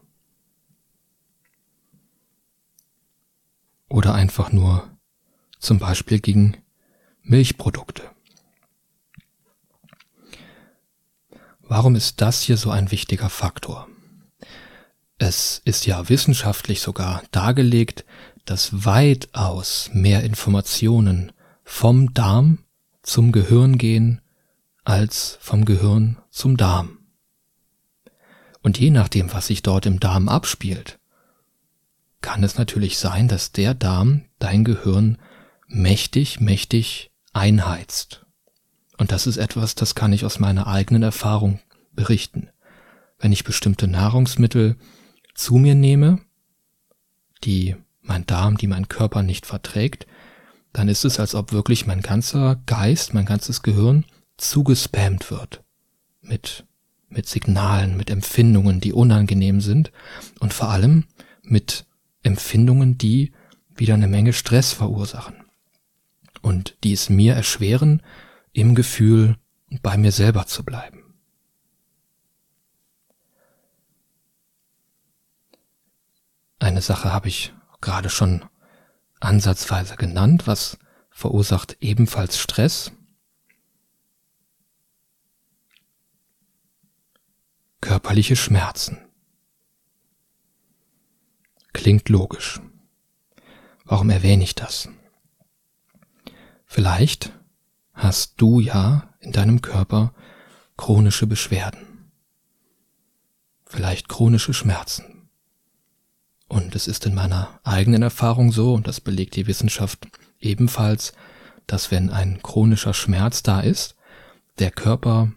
oder 3.89 4.15
einfach 4.15 4.53
nur 4.53 4.89
zum 5.59 5.79
Beispiel 5.79 6.21
gegen 6.21 6.57
Milchprodukte. 7.23 8.09
Warum 11.69 11.97
ist 11.97 12.23
das 12.23 12.41
hier 12.41 12.57
so 12.57 12.71
ein 12.71 12.91
wichtiger 12.91 13.29
Faktor? 13.29 13.89
Es 15.19 15.61
ist 15.67 15.85
ja 15.85 16.09
wissenschaftlich 16.09 16.81
sogar 16.81 17.23
dargelegt, 17.31 18.07
dass 18.47 18.87
weitaus 18.87 19.91
mehr 19.93 20.25
Informationen 20.25 21.31
vom 21.65 22.15
Darm 22.15 22.61
zum 23.03 23.33
Gehirn 23.33 23.77
gehen 23.77 24.23
als 24.85 25.37
vom 25.43 25.67
Gehirn 25.67 26.17
zum 26.31 26.57
Darm. 26.57 27.01
Und 28.63 28.79
je 28.79 28.91
nachdem, 28.91 29.31
was 29.35 29.49
sich 29.49 29.63
dort 29.63 29.85
im 29.85 30.01
Darm 30.01 30.31
abspielt, 30.31 30.99
kann 32.23 32.43
es 32.43 32.57
natürlich 32.57 32.97
sein, 32.97 33.29
dass 33.29 33.53
der 33.53 33.75
Darm 33.75 34.25
dein 34.39 34.65
Gehirn 34.65 35.19
mächtig, 35.67 36.41
mächtig 36.41 37.11
einheizt. 37.35 38.25
Und 38.99 39.13
das 39.13 39.27
ist 39.27 39.37
etwas, 39.37 39.75
das 39.75 39.95
kann 39.95 40.13
ich 40.13 40.25
aus 40.25 40.41
meiner 40.41 40.67
eigenen 40.67 41.03
Erfahrung 41.03 41.61
berichten. 41.93 42.51
Wenn 43.19 43.33
ich 43.33 43.45
bestimmte 43.45 43.89
Nahrungsmittel 43.89 44.77
zu 45.35 45.55
mir 45.55 45.75
nehme, 45.75 46.21
die 47.45 47.77
mein 48.03 48.27
Darm, 48.27 48.57
die 48.57 48.67
mein 48.67 48.89
Körper 48.89 49.23
nicht 49.23 49.47
verträgt, 49.47 50.07
dann 50.73 50.89
ist 50.89 51.05
es, 51.05 51.19
als 51.19 51.35
ob 51.35 51.53
wirklich 51.53 51.87
mein 51.87 52.03
ganzer 52.03 52.61
Geist, 52.67 53.15
mein 53.15 53.25
ganzes 53.25 53.63
Gehirn 53.63 54.05
zugespammt 54.37 55.31
wird 55.31 55.63
mit, 56.21 56.65
mit 57.09 57.29
Signalen, 57.29 57.97
mit 57.97 58.11
Empfindungen, 58.11 58.81
die 58.81 58.93
unangenehm 58.93 59.61
sind 59.61 59.93
und 60.41 60.53
vor 60.53 60.69
allem 60.71 61.05
mit 61.43 61.87
Empfindungen, 62.23 62.99
die 62.99 63.33
wieder 63.75 63.95
eine 63.95 64.09
Menge 64.09 64.33
Stress 64.33 64.73
verursachen 64.73 65.37
und 66.43 66.77
die 66.85 66.93
es 66.93 67.09
mir 67.09 67.35
erschweren, 67.35 68.03
im 68.53 68.75
Gefühl 68.75 69.37
bei 69.83 69.97
mir 69.97 70.13
selber 70.13 70.47
zu 70.47 70.65
bleiben. 70.65 71.15
Eine 76.59 76.83
Sache 76.83 77.13
habe 77.13 77.29
ich 77.29 77.53
gerade 77.81 78.11
schon 78.11 78.45
ansatzweise 79.21 79.97
genannt, 79.97 80.47
was 80.47 80.79
verursacht 81.11 81.77
ebenfalls 81.81 82.39
Stress. 82.39 82.93
Körperliche 87.81 88.37
Schmerzen. 88.37 88.99
Klingt 91.73 92.09
logisch. 92.09 92.61
Warum 93.85 94.11
erwähne 94.11 94.43
ich 94.45 94.55
das? 94.55 94.89
Vielleicht 96.67 97.38
hast 97.99 98.41
du 98.41 98.61
ja 98.61 99.11
in 99.21 99.33
deinem 99.33 99.61
Körper 99.61 100.15
chronische 100.77 101.27
Beschwerden. 101.27 102.11
Vielleicht 103.67 104.09
chronische 104.09 104.55
Schmerzen. 104.55 105.29
Und 106.49 106.75
es 106.75 106.87
ist 106.87 107.05
in 107.05 107.15
meiner 107.15 107.61
eigenen 107.65 108.03
Erfahrung 108.03 108.53
so, 108.53 108.73
und 108.73 108.87
das 108.87 109.01
belegt 109.01 109.37
die 109.37 109.47
Wissenschaft 109.47 110.09
ebenfalls, 110.39 111.13
dass 111.67 111.91
wenn 111.91 112.09
ein 112.09 112.41
chronischer 112.43 112.95
Schmerz 112.95 113.43
da 113.43 113.61
ist, 113.61 113.97
der 114.59 114.71
Körper 114.71 115.33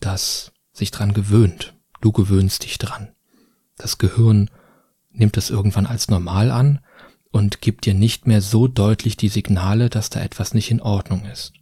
das 0.00 0.52
sich 0.72 0.90
dran 0.90 1.14
gewöhnt. 1.14 1.74
Du 2.00 2.12
gewöhnst 2.12 2.64
dich 2.64 2.76
dran. 2.76 3.14
Das 3.78 3.96
Gehirn 3.96 4.50
nimmt 5.12 5.36
es 5.36 5.48
irgendwann 5.48 5.86
als 5.86 6.08
normal 6.08 6.50
an 6.50 6.80
und 7.34 7.60
gibt 7.60 7.84
dir 7.84 7.94
nicht 7.94 8.28
mehr 8.28 8.40
so 8.40 8.68
deutlich 8.68 9.16
die 9.16 9.28
Signale, 9.28 9.90
dass 9.90 10.08
da 10.08 10.20
etwas 10.20 10.54
nicht 10.54 10.70
in 10.70 10.80
Ordnung 10.80 11.24
ist. 11.24 11.52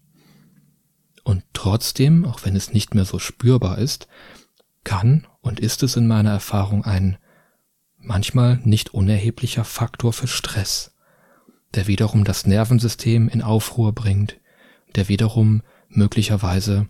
Und 1.24 1.44
trotzdem, 1.54 2.26
auch 2.26 2.44
wenn 2.44 2.54
es 2.56 2.74
nicht 2.74 2.94
mehr 2.94 3.06
so 3.06 3.18
spürbar 3.18 3.78
ist, 3.78 4.06
kann 4.84 5.26
und 5.40 5.60
ist 5.60 5.82
es 5.82 5.96
in 5.96 6.06
meiner 6.06 6.32
Erfahrung 6.32 6.84
ein 6.84 7.16
manchmal 7.96 8.60
nicht 8.64 8.92
unerheblicher 8.92 9.64
Faktor 9.64 10.12
für 10.12 10.26
Stress, 10.26 10.94
der 11.72 11.86
wiederum 11.86 12.24
das 12.24 12.46
Nervensystem 12.46 13.30
in 13.30 13.40
Aufruhr 13.40 13.94
bringt, 13.94 14.36
der 14.94 15.08
wiederum 15.08 15.62
möglicherweise 15.88 16.86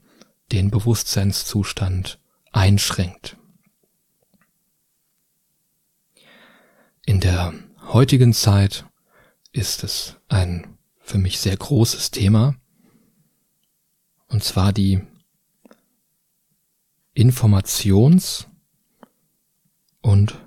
den 0.51 0.73
Bewusstseinszustand 0.73 2.19
einschränkt. 2.51 3.37
In 7.07 7.21
der 7.21 7.55
heutigen 7.89 8.33
Zeit 8.33 8.87
ist 9.53 9.85
es 9.85 10.17
ein 10.29 10.79
für 11.01 11.19
mich 11.19 11.41
sehr 11.41 11.57
großes 11.57 12.11
Thema, 12.11 12.55
und 14.29 14.43
zwar 14.43 14.73
die 14.73 15.01
Informations- 17.15 18.47
und 20.01 20.39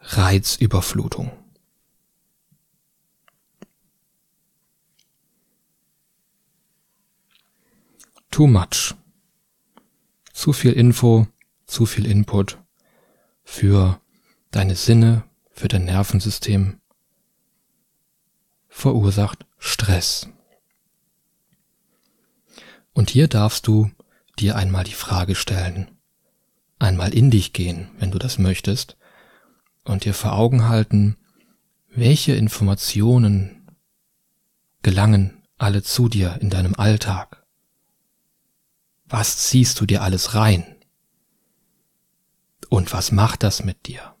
Reizüberflutung. 0.00 1.30
Too 8.30 8.46
much. 8.46 8.94
Zu 10.32 10.52
viel 10.52 10.72
Info, 10.72 11.26
zu 11.66 11.86
viel 11.86 12.06
Input 12.06 12.58
für 13.42 14.00
deine 14.50 14.76
Sinne, 14.76 15.27
für 15.58 15.68
dein 15.68 15.84
Nervensystem 15.84 16.80
verursacht 18.68 19.44
Stress. 19.58 20.28
Und 22.92 23.10
hier 23.10 23.26
darfst 23.26 23.66
du 23.66 23.90
dir 24.38 24.54
einmal 24.54 24.84
die 24.84 24.92
Frage 24.92 25.34
stellen, 25.34 25.90
einmal 26.78 27.12
in 27.12 27.30
dich 27.30 27.52
gehen, 27.52 27.90
wenn 27.98 28.12
du 28.12 28.18
das 28.18 28.38
möchtest, 28.38 28.96
und 29.84 30.04
dir 30.04 30.14
vor 30.14 30.34
Augen 30.34 30.68
halten, 30.68 31.16
welche 31.88 32.34
Informationen 32.34 33.66
gelangen 34.82 35.42
alle 35.56 35.82
zu 35.82 36.08
dir 36.08 36.38
in 36.40 36.50
deinem 36.50 36.76
Alltag? 36.76 37.44
Was 39.06 39.38
ziehst 39.38 39.80
du 39.80 39.86
dir 39.86 40.02
alles 40.02 40.34
rein? 40.34 40.76
Und 42.68 42.92
was 42.92 43.10
macht 43.10 43.42
das 43.42 43.64
mit 43.64 43.86
dir? 43.88 44.14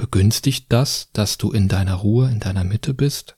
Begünstigt 0.00 0.64
das, 0.70 1.10
dass 1.12 1.36
du 1.36 1.52
in 1.52 1.68
deiner 1.68 1.96
Ruhe, 1.96 2.30
in 2.30 2.40
deiner 2.40 2.64
Mitte 2.64 2.94
bist? 2.94 3.36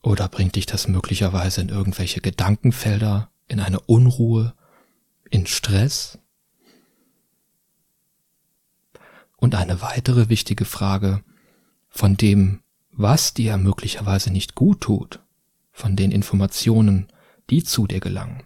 Oder 0.00 0.28
bringt 0.28 0.54
dich 0.54 0.64
das 0.64 0.86
möglicherweise 0.86 1.60
in 1.60 1.70
irgendwelche 1.70 2.20
Gedankenfelder, 2.20 3.28
in 3.48 3.58
eine 3.58 3.80
Unruhe, 3.80 4.54
in 5.28 5.48
Stress? 5.48 6.20
Und 9.38 9.56
eine 9.56 9.82
weitere 9.82 10.28
wichtige 10.28 10.64
Frage 10.64 11.24
von 11.88 12.16
dem, 12.16 12.62
was 12.92 13.34
dir 13.34 13.56
möglicherweise 13.56 14.32
nicht 14.32 14.54
gut 14.54 14.82
tut, 14.82 15.18
von 15.72 15.96
den 15.96 16.12
Informationen, 16.12 17.08
die 17.50 17.64
zu 17.64 17.88
dir 17.88 17.98
gelangen. 17.98 18.44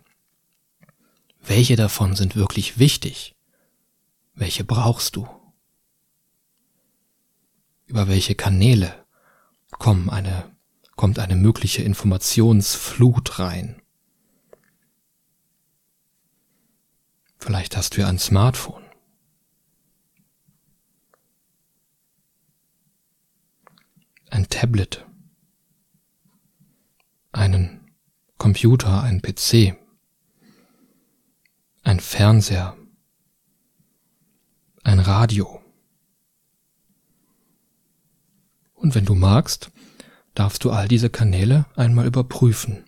Welche 1.42 1.76
davon 1.76 2.16
sind 2.16 2.34
wirklich 2.34 2.78
wichtig? 2.78 3.34
Welche 4.32 4.64
brauchst 4.64 5.16
du? 5.16 5.28
Über 7.92 8.08
welche 8.08 8.34
Kanäle 8.34 9.04
kommen 9.72 10.08
eine, 10.08 10.50
kommt 10.96 11.18
eine 11.18 11.36
mögliche 11.36 11.82
Informationsflut 11.82 13.38
rein? 13.38 13.82
Vielleicht 17.36 17.76
hast 17.76 17.94
du 17.94 18.00
ja 18.00 18.08
ein 18.08 18.18
Smartphone. 18.18 18.82
Ein 24.30 24.48
Tablet 24.48 25.04
einen 27.32 27.90
Computer, 28.38 29.02
ein 29.02 29.20
PC, 29.20 29.76
ein 31.82 32.00
Fernseher, 32.00 32.74
ein 34.82 34.98
Radio. 34.98 35.61
Und 38.82 38.96
wenn 38.96 39.04
du 39.04 39.14
magst, 39.14 39.70
darfst 40.34 40.64
du 40.64 40.72
all 40.72 40.88
diese 40.88 41.08
Kanäle 41.08 41.66
einmal 41.76 42.04
überprüfen 42.04 42.84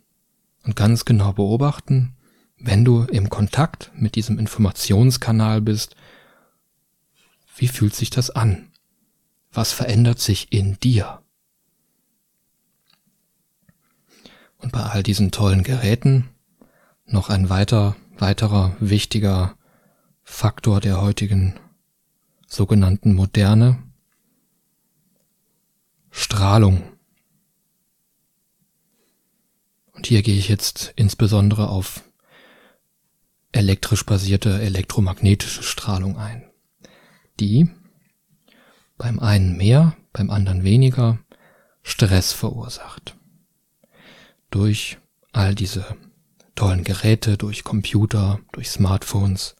und 0.64 0.74
ganz 0.74 1.04
genau 1.04 1.32
beobachten, 1.32 2.16
wenn 2.58 2.84
du 2.84 3.04
im 3.04 3.30
Kontakt 3.30 3.92
mit 3.94 4.16
diesem 4.16 4.40
Informationskanal 4.40 5.60
bist, 5.60 5.94
wie 7.56 7.68
fühlt 7.68 7.94
sich 7.94 8.10
das 8.10 8.30
an? 8.30 8.72
Was 9.52 9.72
verändert 9.72 10.18
sich 10.18 10.52
in 10.52 10.80
dir? 10.80 11.22
Und 14.58 14.72
bei 14.72 14.80
all 14.80 15.04
diesen 15.04 15.30
tollen 15.30 15.62
Geräten 15.62 16.28
noch 17.06 17.30
ein 17.30 17.50
weiter, 17.50 17.94
weiterer 18.18 18.76
wichtiger 18.80 19.56
Faktor 20.24 20.80
der 20.80 21.00
heutigen 21.00 21.54
sogenannten 22.48 23.14
Moderne. 23.14 23.78
Strahlung. 26.16 26.92
Und 29.92 30.06
hier 30.06 30.22
gehe 30.22 30.38
ich 30.38 30.48
jetzt 30.48 30.92
insbesondere 30.94 31.68
auf 31.68 32.04
elektrisch 33.50 34.06
basierte 34.06 34.60
elektromagnetische 34.62 35.64
Strahlung 35.64 36.16
ein, 36.16 36.48
die 37.40 37.68
beim 38.96 39.18
einen 39.18 39.56
mehr, 39.56 39.96
beim 40.12 40.30
anderen 40.30 40.62
weniger 40.62 41.18
Stress 41.82 42.32
verursacht 42.32 43.16
durch 44.50 44.98
all 45.32 45.56
diese 45.56 45.96
tollen 46.54 46.84
Geräte, 46.84 47.36
durch 47.36 47.64
Computer, 47.64 48.38
durch 48.52 48.70
Smartphones, 48.70 49.56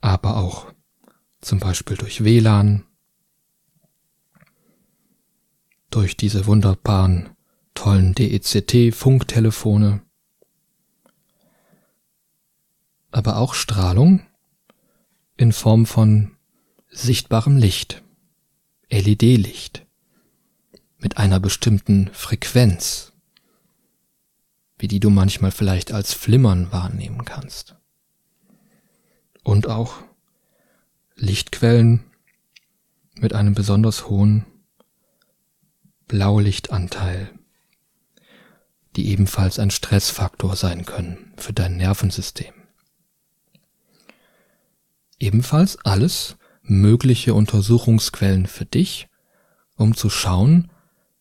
aber 0.00 0.38
auch 0.38 0.72
zum 1.42 1.58
Beispiel 1.60 1.98
durch 1.98 2.24
WLAN, 2.24 2.87
durch 5.90 6.16
diese 6.16 6.46
wunderbaren, 6.46 7.30
tollen 7.74 8.14
DECT-Funktelefone, 8.14 10.02
aber 13.10 13.36
auch 13.38 13.54
Strahlung 13.54 14.26
in 15.36 15.52
Form 15.52 15.86
von 15.86 16.32
sichtbarem 16.90 17.56
Licht, 17.56 18.02
LED-Licht 18.90 19.86
mit 20.98 21.16
einer 21.16 21.40
bestimmten 21.40 22.10
Frequenz, 22.12 23.12
wie 24.78 24.88
die 24.88 25.00
du 25.00 25.10
manchmal 25.10 25.52
vielleicht 25.52 25.92
als 25.92 26.12
Flimmern 26.12 26.72
wahrnehmen 26.72 27.24
kannst. 27.24 27.76
Und 29.42 29.68
auch 29.68 30.02
Lichtquellen 31.14 32.04
mit 33.14 33.32
einem 33.32 33.54
besonders 33.54 34.08
hohen 34.08 34.44
Blaulichtanteil, 36.08 37.30
die 38.96 39.08
ebenfalls 39.10 39.58
ein 39.58 39.70
Stressfaktor 39.70 40.56
sein 40.56 40.84
können 40.84 41.32
für 41.36 41.52
dein 41.52 41.76
Nervensystem. 41.76 42.52
Ebenfalls 45.20 45.78
alles 45.84 46.36
mögliche 46.62 47.34
Untersuchungsquellen 47.34 48.46
für 48.46 48.64
dich, 48.64 49.08
um 49.76 49.94
zu 49.94 50.10
schauen, 50.10 50.70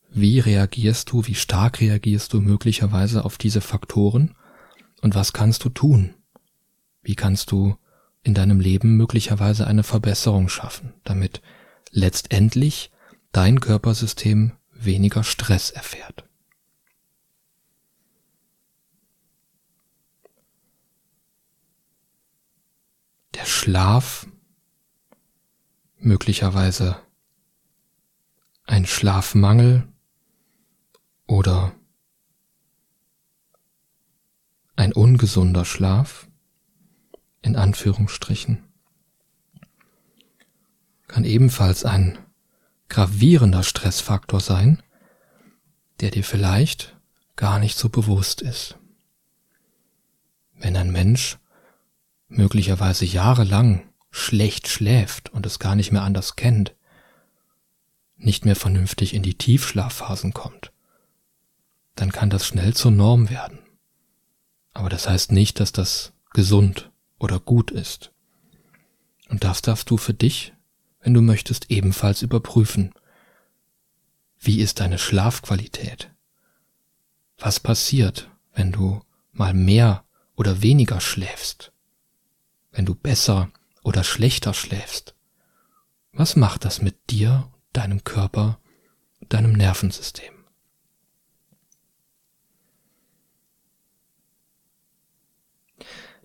wie 0.10 0.40
reagierst 0.40 1.12
du, 1.12 1.26
wie 1.28 1.36
stark 1.36 1.80
reagierst 1.80 2.34
du 2.34 2.42
möglicherweise 2.42 3.26
auf 3.26 3.38
diese 3.38 3.62
Faktoren 3.62 4.36
und 5.02 5.16
was 5.16 5.34
kannst 5.34 5.64
du 5.64 5.70
tun? 5.70 6.16
Wie 7.04 7.16
kannst 7.16 7.52
du 7.52 7.76
in 8.24 8.34
deinem 8.34 8.60
Leben 8.60 8.98
möglicherweise 8.98 9.68
eine 9.68 9.84
Verbesserung 9.84 10.50
schaffen, 10.50 10.94
damit 11.04 11.42
letztendlich 11.92 12.92
dein 13.32 13.60
Körpersystem 13.60 14.54
weniger 14.84 15.24
Stress 15.24 15.72
erfährt? 15.72 16.24
Der 23.36 23.46
Schlaf 23.46 24.28
möglicherweise 26.00 27.02
ein 28.66 28.86
Schlafmangel 28.86 29.88
oder 31.26 31.74
ein 34.76 34.94
ungesunder 34.94 35.66
Schlaf, 35.66 36.28
in 37.42 37.56
Anführungsstrichen, 37.56 38.64
kann 41.08 41.24
ebenfalls 41.24 41.86
ein 41.86 42.20
gravierender 42.90 43.64
Stressfaktor 43.64 44.40
sein, 44.40 44.82
der 46.00 46.12
dir 46.12 46.24
vielleicht 46.24 46.96
gar 47.36 47.60
nicht 47.60 47.78
so 47.78 47.90
bewusst 47.90 48.42
ist. 48.42 48.78
Wenn 50.54 50.76
ein 50.76 50.92
Mensch 50.92 51.38
möglicherweise 52.28 53.06
jahrelang 53.06 53.88
schlecht 54.10 54.68
schläft 54.68 55.30
und 55.30 55.46
es 55.46 55.60
gar 55.60 55.76
nicht 55.76 55.92
mehr 55.92 56.04
anders 56.04 56.36
kennt, 56.36 56.76
nicht 58.18 58.46
mehr 58.46 58.56
vernünftig 58.56 59.14
in 59.14 59.24
die 59.24 59.38
Tiefschlafphasen 59.38 60.34
kommt, 60.34 60.72
dann 61.96 62.12
kann 62.12 62.30
das 62.30 62.46
schnell 62.48 62.74
zur 62.74 62.92
Norm 62.92 63.30
werden. 63.30 63.60
Aber 64.74 64.90
das 64.90 65.08
heißt 65.08 65.32
nicht, 65.32 65.60
dass 65.60 65.72
das 65.72 66.14
gesund 66.32 66.92
oder 67.20 67.40
gut 67.40 67.72
ist. 67.72 68.12
Und 69.30 69.44
das 69.44 69.62
darfst 69.62 69.90
du 69.90 69.98
für 69.98 70.14
dich, 70.14 70.54
wenn 71.08 71.14
du 71.14 71.22
möchtest, 71.22 71.72
ebenfalls 71.72 72.22
überprüfen. 72.22 72.94
Wie 74.40 74.60
ist 74.60 74.82
deine 74.82 74.98
Schlafqualität? 74.98 76.14
Was 77.38 77.62
passiert, 77.62 78.30
wenn 78.54 78.74
du 78.74 79.00
mal 79.32 79.54
mehr 79.54 80.04
oder 80.36 80.62
weniger 80.62 81.00
schläfst? 81.00 81.72
Wenn 82.72 82.86
du 82.86 82.94
besser 82.94 83.50
oder 83.84 84.04
schlechter 84.04 84.54
schläfst? 84.54 85.16
Was 86.12 86.36
macht 86.36 86.66
das 86.66 86.82
mit 86.82 87.10
dir, 87.10 87.50
deinem 87.72 88.04
Körper, 88.04 88.60
deinem 89.30 89.54
Nervensystem? 89.54 90.34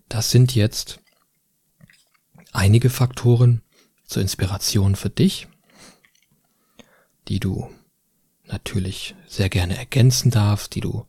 Das 0.09 0.29
sind 0.29 0.53
jetzt 0.55 0.99
einige 2.51 2.89
Faktoren 2.89 3.62
zur 4.13 4.21
Inspiration 4.21 4.95
für 4.95 5.09
dich, 5.09 5.47
die 7.27 7.39
du 7.39 7.69
natürlich 8.45 9.15
sehr 9.27 9.49
gerne 9.49 9.75
ergänzen 9.75 10.29
darfst, 10.29 10.75
die 10.75 10.81
du 10.81 11.07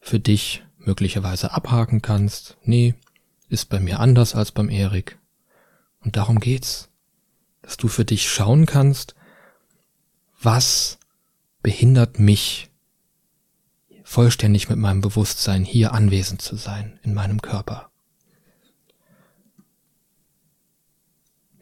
für 0.00 0.20
dich 0.20 0.62
möglicherweise 0.76 1.52
abhaken 1.52 2.02
kannst. 2.02 2.58
Nee, 2.62 2.94
ist 3.48 3.70
bei 3.70 3.80
mir 3.80 4.00
anders 4.00 4.34
als 4.34 4.52
beim 4.52 4.68
Erik. 4.68 5.18
Und 6.00 6.16
darum 6.16 6.38
geht's. 6.38 6.90
Dass 7.62 7.76
du 7.76 7.88
für 7.88 8.04
dich 8.04 8.30
schauen 8.30 8.64
kannst, 8.66 9.16
was 10.40 10.98
behindert 11.62 12.20
mich, 12.20 12.70
vollständig 14.04 14.68
mit 14.68 14.78
meinem 14.78 15.00
Bewusstsein 15.00 15.64
hier 15.64 15.92
anwesend 15.92 16.42
zu 16.42 16.54
sein, 16.54 17.00
in 17.02 17.12
meinem 17.12 17.42
Körper. 17.42 17.90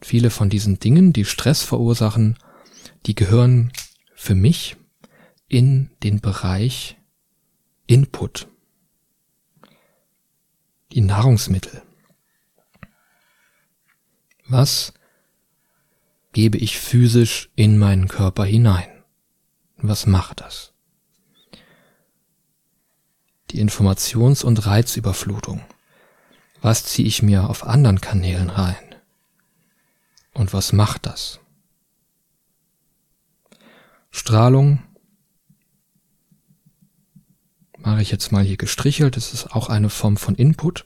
Viele 0.05 0.29
von 0.29 0.51
diesen 0.51 0.77
Dingen, 0.77 1.13
die 1.13 1.25
Stress 1.25 1.63
verursachen, 1.63 2.37
die 3.07 3.15
gehören 3.15 3.73
für 4.13 4.35
mich 4.35 4.77
in 5.47 5.89
den 6.03 6.21
Bereich 6.21 6.95
Input. 7.87 8.47
Die 10.91 11.01
Nahrungsmittel. 11.01 11.81
Was 14.47 14.93
gebe 16.33 16.59
ich 16.59 16.77
physisch 16.77 17.49
in 17.55 17.79
meinen 17.79 18.07
Körper 18.07 18.45
hinein? 18.45 19.03
Was 19.77 20.05
macht 20.05 20.41
das? 20.41 20.75
Die 23.49 23.59
Informations- 23.59 24.43
und 24.45 24.67
Reizüberflutung. 24.67 25.65
Was 26.61 26.83
ziehe 26.83 27.07
ich 27.07 27.23
mir 27.23 27.49
auf 27.49 27.65
anderen 27.65 28.01
Kanälen 28.01 28.51
rein? 28.51 28.84
Und 30.35 30.53
was 30.53 30.73
macht 30.73 31.05
das? 31.05 31.39
Strahlung 34.11 34.83
mache 37.79 38.01
ich 38.01 38.11
jetzt 38.11 38.31
mal 38.31 38.43
hier 38.43 38.57
gestrichelt. 38.57 39.15
Das 39.15 39.33
ist 39.33 39.51
auch 39.53 39.69
eine 39.69 39.89
Form 39.89 40.17
von 40.17 40.35
Input. 40.35 40.85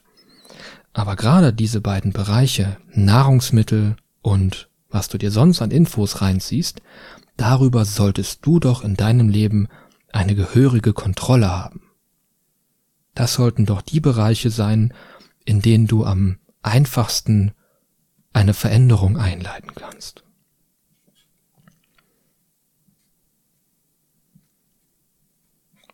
Aber 0.92 1.16
gerade 1.16 1.52
diese 1.52 1.80
beiden 1.80 2.12
Bereiche, 2.12 2.78
Nahrungsmittel 2.92 3.96
und 4.22 4.68
was 4.88 5.08
du 5.08 5.18
dir 5.18 5.30
sonst 5.30 5.62
an 5.62 5.70
Infos 5.70 6.20
reinziehst, 6.20 6.80
darüber 7.36 7.84
solltest 7.84 8.46
du 8.46 8.60
doch 8.60 8.82
in 8.84 8.96
deinem 8.96 9.28
Leben 9.28 9.68
eine 10.12 10.34
gehörige 10.34 10.92
Kontrolle 10.92 11.50
haben. 11.50 11.82
Das 13.14 13.34
sollten 13.34 13.66
doch 13.66 13.82
die 13.82 14.00
Bereiche 14.00 14.50
sein, 14.50 14.94
in 15.44 15.60
denen 15.60 15.86
du 15.86 16.04
am 16.04 16.38
einfachsten 16.62 17.52
eine 18.32 18.54
Veränderung 18.54 19.16
einleiten 19.16 19.74
kannst. 19.74 20.24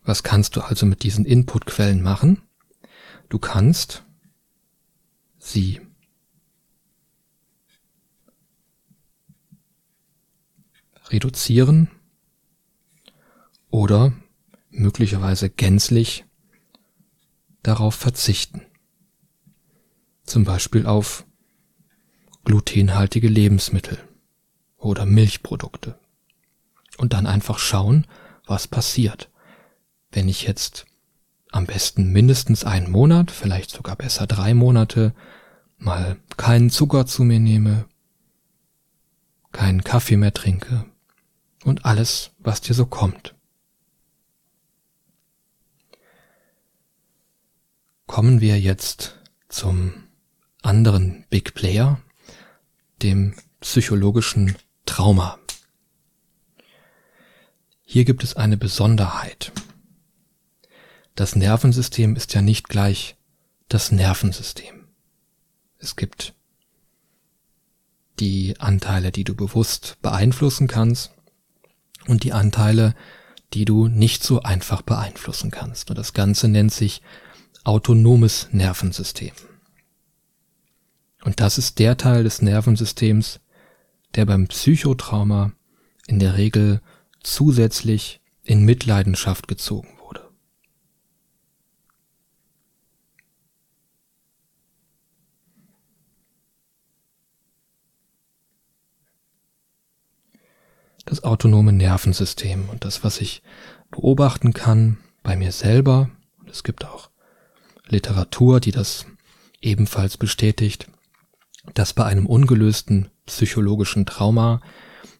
Was 0.02 0.22
kannst 0.22 0.54
du 0.54 0.60
also 0.60 0.86
mit 0.86 1.02
diesen 1.02 1.24
Inputquellen 1.24 2.00
machen? 2.00 2.42
Du 3.28 3.40
kannst 3.40 4.04
sie 5.38 5.80
reduzieren 11.08 11.90
oder 13.68 14.12
möglicherweise 14.70 15.50
gänzlich 15.50 16.24
darauf 17.62 17.96
verzichten. 17.96 18.62
Zum 20.22 20.44
Beispiel 20.44 20.86
auf 20.86 21.25
glutenhaltige 22.46 23.28
Lebensmittel 23.28 23.98
oder 24.78 25.04
Milchprodukte. 25.04 25.98
Und 26.96 27.12
dann 27.12 27.26
einfach 27.26 27.58
schauen, 27.58 28.06
was 28.46 28.66
passiert 28.66 29.28
wenn 30.16 30.28
ich 30.28 30.44
jetzt 30.44 30.86
am 31.52 31.66
besten 31.66 32.10
mindestens 32.10 32.64
einen 32.64 32.90
Monat, 32.90 33.30
vielleicht 33.30 33.70
sogar 33.70 33.96
besser 33.96 34.26
drei 34.26 34.54
Monate, 34.54 35.14
mal 35.76 36.16
keinen 36.38 36.70
Zucker 36.70 37.04
zu 37.04 37.22
mir 37.22 37.38
nehme, 37.38 37.86
keinen 39.52 39.84
Kaffee 39.84 40.16
mehr 40.16 40.32
trinke 40.32 40.86
und 41.64 41.84
alles, 41.84 42.32
was 42.38 42.62
dir 42.62 42.72
so 42.72 42.86
kommt. 42.86 43.34
Kommen 48.06 48.40
wir 48.40 48.58
jetzt 48.58 49.18
zum 49.48 49.92
anderen 50.62 51.26
Big 51.28 51.52
Player, 51.52 52.00
dem 53.02 53.34
psychologischen 53.60 54.56
Trauma. 54.84 55.38
Hier 57.84 58.04
gibt 58.04 58.24
es 58.24 58.34
eine 58.36 58.56
Besonderheit 58.56 59.52
das 61.16 61.34
Nervensystem 61.34 62.14
ist 62.14 62.34
ja 62.34 62.42
nicht 62.42 62.68
gleich 62.68 63.16
das 63.68 63.90
Nervensystem. 63.90 64.86
Es 65.78 65.96
gibt 65.96 66.34
die 68.20 68.54
Anteile, 68.60 69.10
die 69.10 69.24
du 69.24 69.34
bewusst 69.34 69.96
beeinflussen 70.02 70.68
kannst 70.68 71.12
und 72.06 72.22
die 72.22 72.32
Anteile, 72.32 72.94
die 73.54 73.64
du 73.64 73.88
nicht 73.88 74.22
so 74.22 74.42
einfach 74.42 74.82
beeinflussen 74.82 75.50
kannst. 75.50 75.90
Und 75.90 75.98
das 75.98 76.12
Ganze 76.12 76.48
nennt 76.48 76.72
sich 76.72 77.00
autonomes 77.64 78.48
Nervensystem. 78.52 79.32
Und 81.24 81.40
das 81.40 81.58
ist 81.58 81.78
der 81.78 81.96
Teil 81.96 82.24
des 82.24 82.42
Nervensystems, 82.42 83.40
der 84.14 84.26
beim 84.26 84.46
Psychotrauma 84.46 85.52
in 86.06 86.18
der 86.18 86.36
Regel 86.36 86.80
zusätzlich 87.22 88.20
in 88.44 88.64
Mitleidenschaft 88.64 89.48
gezogen 89.48 89.96
das 101.06 101.22
autonome 101.24 101.72
Nervensystem 101.72 102.68
und 102.68 102.84
das, 102.84 103.02
was 103.02 103.20
ich 103.20 103.42
beobachten 103.90 104.52
kann 104.52 104.98
bei 105.22 105.36
mir 105.36 105.52
selber. 105.52 106.10
Und 106.38 106.50
es 106.50 106.64
gibt 106.64 106.84
auch 106.84 107.10
Literatur, 107.86 108.60
die 108.60 108.72
das 108.72 109.06
ebenfalls 109.62 110.18
bestätigt, 110.18 110.88
dass 111.74 111.92
bei 111.92 112.04
einem 112.04 112.26
ungelösten 112.26 113.10
psychologischen 113.26 114.06
Trauma 114.06 114.60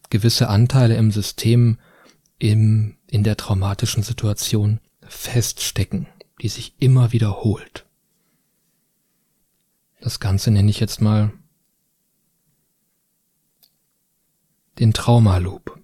gewisse 0.09 0.49
Anteile 0.49 0.95
im 0.95 1.11
System 1.11 1.77
im, 2.39 2.97
in 3.07 3.23
der 3.23 3.37
traumatischen 3.37 4.03
Situation 4.03 4.79
feststecken, 5.01 6.07
die 6.41 6.49
sich 6.49 6.75
immer 6.79 7.11
wiederholt. 7.11 7.85
Das 10.01 10.19
Ganze 10.19 10.51
nenne 10.51 10.69
ich 10.69 10.79
jetzt 10.79 11.01
mal 11.01 11.31
den 14.79 14.93
Traumaloop, 14.93 15.79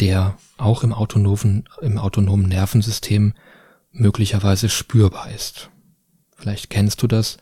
der 0.00 0.38
auch 0.56 0.82
im 0.82 0.92
autonomen, 0.92 1.68
im 1.82 1.98
autonomen 1.98 2.48
Nervensystem 2.48 3.34
möglicherweise 3.90 4.68
spürbar 4.68 5.30
ist. 5.30 5.70
Vielleicht 6.38 6.70
kennst 6.70 7.02
du 7.02 7.08
das, 7.08 7.36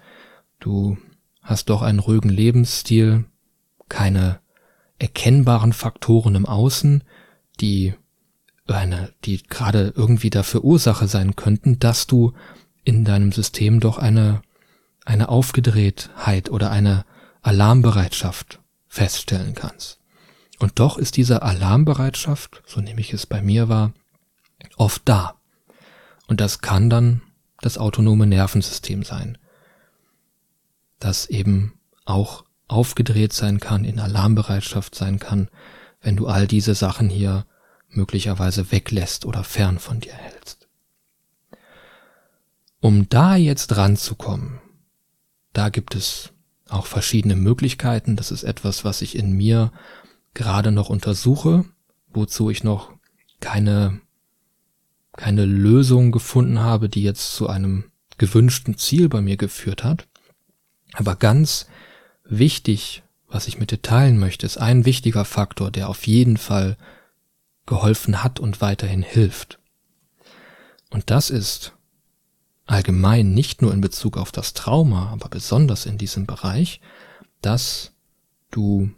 du 0.59 0.97
hast 1.43 1.69
doch 1.69 1.83
einen 1.83 1.99
ruhigen 1.99 2.31
Lebensstil, 2.31 3.27
keine 3.89 4.41
erkennbaren 4.99 5.75
Faktoren 5.75 6.35
im 6.35 6.47
Außen, 6.47 7.05
die 7.61 7.95
eine, 8.67 9.13
die 9.25 9.43
gerade 9.43 9.93
irgendwie 9.95 10.31
dafür 10.31 10.65
Ursache 10.65 11.07
sein 11.07 11.37
könnten, 11.37 11.79
dass 11.79 12.07
du 12.07 12.33
in 12.85 13.05
deinem 13.05 13.33
System 13.33 13.81
doch 13.81 13.99
eine, 13.99 14.43
eine 15.05 15.29
Aufgedrehtheit 15.29 16.51
oder 16.51 16.71
eine 16.71 17.05
Alarmbereitschaft 17.43 18.61
feststellen 18.89 19.55
kannst. 19.55 20.01
Und 20.59 20.81
doch 20.81 20.97
ist 20.97 21.19
diese 21.19 21.43
Alarmbereitschaft, 21.43 22.63
so 22.67 22.81
nehme 22.81 23.01
ich 23.03 23.13
es 23.13 23.27
bei 23.27 23.43
mir 23.43 23.69
wahr, 23.69 23.93
oft 24.77 25.03
da. 25.05 25.35
Und 26.27 26.41
das 26.41 26.61
kann 26.61 26.89
dann 26.89 27.23
das 27.61 27.79
autonome 27.79 28.27
Nervensystem 28.27 29.03
sein, 29.03 29.39
das 30.99 31.27
eben 31.27 31.79
auch 32.05 32.45
aufgedreht 32.69 33.33
sein 33.33 33.61
kann, 33.61 33.85
in 33.85 33.99
Alarmbereitschaft 33.99 34.95
sein 34.95 35.19
kann, 35.19 35.49
wenn 36.01 36.17
du 36.17 36.27
all 36.27 36.47
diese 36.47 36.75
Sachen 36.75 37.09
hier 37.09 37.47
möglicherweise 37.89 38.71
weglässt 38.73 39.25
oder 39.25 39.45
fern 39.45 39.79
von 39.79 40.01
dir 40.01 40.13
hältst. 40.13 40.69
Um 42.81 43.09
da 43.09 43.37
jetzt 43.37 43.77
ranzukommen, 43.77 44.61
da 45.53 45.71
gibt 45.71 45.95
es 45.95 46.33
auch 46.69 46.87
verschiedene 46.87 47.37
Möglichkeiten. 47.37 48.17
Das 48.17 48.31
ist 48.31 48.43
etwas, 48.43 48.85
was 48.85 49.03
ich 49.03 49.17
in 49.17 49.33
mir 49.33 49.73
gerade 50.35 50.73
noch 50.73 50.91
untersuche, 50.91 51.65
wozu 52.13 52.51
ich 52.51 52.63
noch 52.63 52.93
keine, 53.41 54.01
keine 55.17 55.45
Lösung 55.45 56.13
gefunden 56.13 56.61
habe, 56.61 56.89
die 56.89 57.03
jetzt 57.03 57.35
zu 57.35 57.49
einem 57.49 57.85
gewünschten 58.19 58.77
Ziel 58.79 59.09
bei 59.09 59.21
mir 59.21 59.37
geführt 59.37 59.85
hat. 59.85 60.07
Aber 60.93 61.17
ganz 61.17 61.67
wichtig, 62.25 63.03
was 63.29 63.49
ich 63.49 63.59
mit 63.59 63.71
dir 63.71 63.83
teilen 63.83 64.19
möchte, 64.19 64.47
ist 64.47 64.59
ein 64.59 64.85
wichtiger 64.85 65.25
Faktor, 65.25 65.71
der 65.71 65.89
auf 65.89 66.07
jeden 66.07 66.37
Fall 66.37 66.77
geholfen 67.67 68.23
hat 68.23 68.41
und 68.41 68.61
weiterhin 68.61 69.03
hilft. 69.03 69.59
Und 70.91 71.11
das 71.11 71.31
ist 71.31 71.73
allgemein 72.65 73.35
nicht 73.35 73.63
nur 73.63 73.73
in 73.73 73.81
Bezug 73.81 74.17
auf 74.17 74.33
das 74.33 74.55
Trauma, 74.55 75.11
aber 75.11 75.29
besonders 75.29 75.87
in 75.87 75.99
diesem 75.99 76.27
Bereich, 76.27 76.81
dass 77.43 77.93
du 78.51 78.91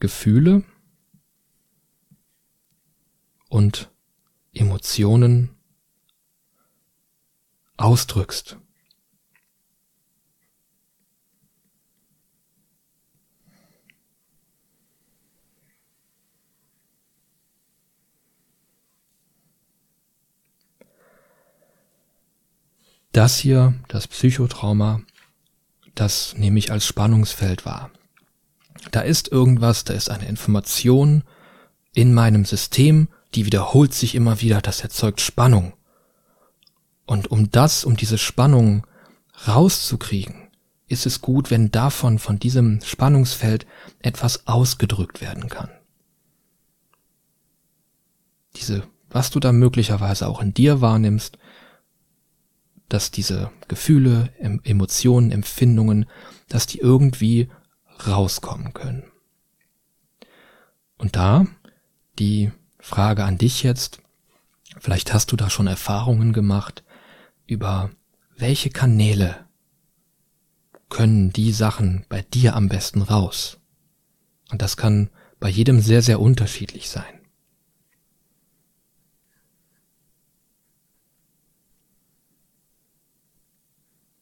Gefühle 0.00 0.62
und 3.54 3.88
Emotionen 4.52 5.50
ausdrückst. 7.76 8.58
Das 23.12 23.38
hier, 23.38 23.74
das 23.86 24.08
Psychotrauma, 24.08 25.00
das 25.94 26.34
nehme 26.36 26.58
ich 26.58 26.72
als 26.72 26.84
Spannungsfeld 26.84 27.64
wahr. 27.64 27.92
Da 28.90 29.02
ist 29.02 29.28
irgendwas, 29.28 29.84
da 29.84 29.94
ist 29.94 30.10
eine 30.10 30.26
Information 30.26 31.22
in 31.92 32.12
meinem 32.12 32.44
System, 32.44 33.06
die 33.34 33.46
wiederholt 33.46 33.94
sich 33.94 34.14
immer 34.14 34.40
wieder, 34.40 34.60
das 34.60 34.80
erzeugt 34.80 35.20
Spannung. 35.20 35.74
Und 37.06 37.30
um 37.30 37.50
das, 37.50 37.84
um 37.84 37.96
diese 37.96 38.18
Spannung 38.18 38.86
rauszukriegen, 39.46 40.48
ist 40.86 41.06
es 41.06 41.20
gut, 41.20 41.50
wenn 41.50 41.70
davon, 41.70 42.18
von 42.18 42.38
diesem 42.38 42.80
Spannungsfeld 42.82 43.66
etwas 44.00 44.46
ausgedrückt 44.46 45.20
werden 45.20 45.48
kann. 45.48 45.70
Diese, 48.56 48.86
was 49.10 49.30
du 49.30 49.40
da 49.40 49.52
möglicherweise 49.52 50.28
auch 50.28 50.40
in 50.40 50.54
dir 50.54 50.80
wahrnimmst, 50.80 51.38
dass 52.88 53.10
diese 53.10 53.50
Gefühle, 53.66 54.32
Emotionen, 54.38 55.32
Empfindungen, 55.32 56.06
dass 56.48 56.66
die 56.66 56.78
irgendwie 56.78 57.48
rauskommen 58.06 58.72
können. 58.72 59.04
Und 60.98 61.16
da 61.16 61.46
die 62.18 62.52
Frage 62.84 63.24
an 63.24 63.38
dich 63.38 63.62
jetzt, 63.62 64.02
vielleicht 64.78 65.14
hast 65.14 65.32
du 65.32 65.36
da 65.36 65.48
schon 65.48 65.66
Erfahrungen 65.66 66.34
gemacht 66.34 66.84
über 67.46 67.90
welche 68.36 68.68
Kanäle 68.68 69.46
können 70.90 71.32
die 71.32 71.52
Sachen 71.52 72.04
bei 72.10 72.20
dir 72.20 72.54
am 72.54 72.68
besten 72.68 73.00
raus. 73.00 73.58
Und 74.50 74.60
das 74.60 74.76
kann 74.76 75.08
bei 75.40 75.48
jedem 75.48 75.80
sehr, 75.80 76.02
sehr 76.02 76.20
unterschiedlich 76.20 76.90
sein. 76.90 77.22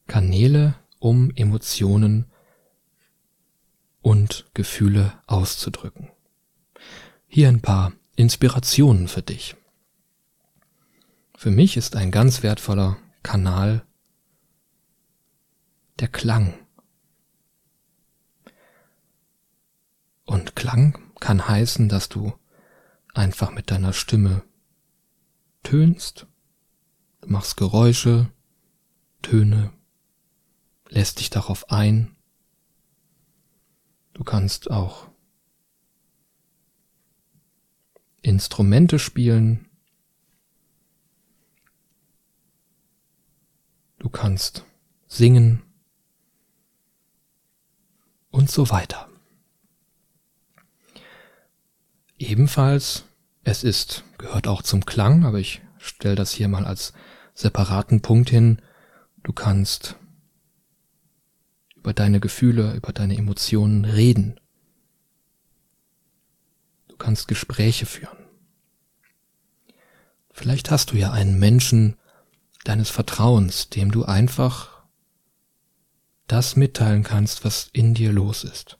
Kanäle, 0.07 0.75
um 0.99 1.31
Emotionen 1.35 2.31
und 4.01 4.45
Gefühle 4.53 5.19
auszudrücken. 5.27 6.09
Hier 7.27 7.49
ein 7.49 7.61
paar 7.61 7.91
Inspirationen 8.15 9.07
für 9.07 9.21
dich. 9.21 9.55
Für 11.35 11.51
mich 11.51 11.77
ist 11.77 11.95
ein 11.95 12.11
ganz 12.11 12.43
wertvoller 12.43 12.97
Kanal 13.23 13.85
der 15.99 16.07
Klang. 16.07 16.53
Und 20.25 20.55
Klang 20.55 21.11
kann 21.19 21.47
heißen, 21.47 21.89
dass 21.89 22.09
du 22.09 22.33
einfach 23.13 23.51
mit 23.51 23.71
deiner 23.71 23.93
Stimme 23.93 24.43
tönst, 25.63 26.27
du 27.21 27.29
machst 27.29 27.57
Geräusche, 27.57 28.29
Töne, 29.21 29.71
lässt 30.89 31.19
dich 31.19 31.29
darauf 31.29 31.71
ein. 31.71 32.15
Du 34.13 34.23
kannst 34.23 34.69
auch 34.69 35.07
Instrumente 38.23 38.99
spielen. 38.99 39.67
Du 43.99 44.09
kannst 44.09 44.65
singen 45.07 45.61
und 48.31 48.49
so 48.49 48.69
weiter. 48.69 49.09
Ebenfalls, 52.17 53.03
es 53.43 53.63
ist, 53.65 54.03
gehört 54.17 54.47
auch 54.47 54.61
zum 54.61 54.85
Klang, 54.85 55.25
aber 55.25 55.39
ich 55.39 55.61
stelle 55.77 56.15
das 56.15 56.31
hier 56.31 56.47
mal 56.47 56.65
als 56.65 56.93
separaten 57.33 58.01
Punkt 58.01 58.29
hin. 58.29 58.61
Du 59.23 59.33
kannst 59.33 59.97
über 61.75 61.93
deine 61.93 62.21
Gefühle, 62.21 62.73
über 62.73 62.93
deine 62.93 63.17
Emotionen 63.17 63.83
reden. 63.83 64.39
Du 66.93 66.97
kannst 66.97 67.27
Gespräche 67.27 67.87
führen. 67.87 68.19
Vielleicht 70.29 70.69
hast 70.69 70.91
du 70.91 70.95
ja 70.95 71.11
einen 71.11 71.39
Menschen 71.39 71.97
deines 72.65 72.91
Vertrauens, 72.91 73.69
dem 73.69 73.91
du 73.91 74.05
einfach 74.05 74.83
das 76.27 76.55
mitteilen 76.55 77.01
kannst, 77.01 77.43
was 77.43 77.71
in 77.73 77.95
dir 77.95 78.13
los 78.13 78.43
ist. 78.43 78.77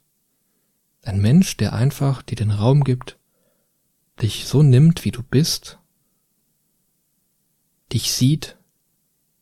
Ein 1.02 1.22
Mensch, 1.22 1.58
der 1.58 1.74
einfach 1.74 2.22
dir 2.22 2.36
den 2.36 2.52
Raum 2.52 2.84
gibt, 2.84 3.18
dich 4.22 4.46
so 4.46 4.62
nimmt, 4.62 5.06
wie 5.06 5.12
du 5.12 5.24
bist, 5.24 5.80
dich 7.92 8.12
sieht 8.12 8.60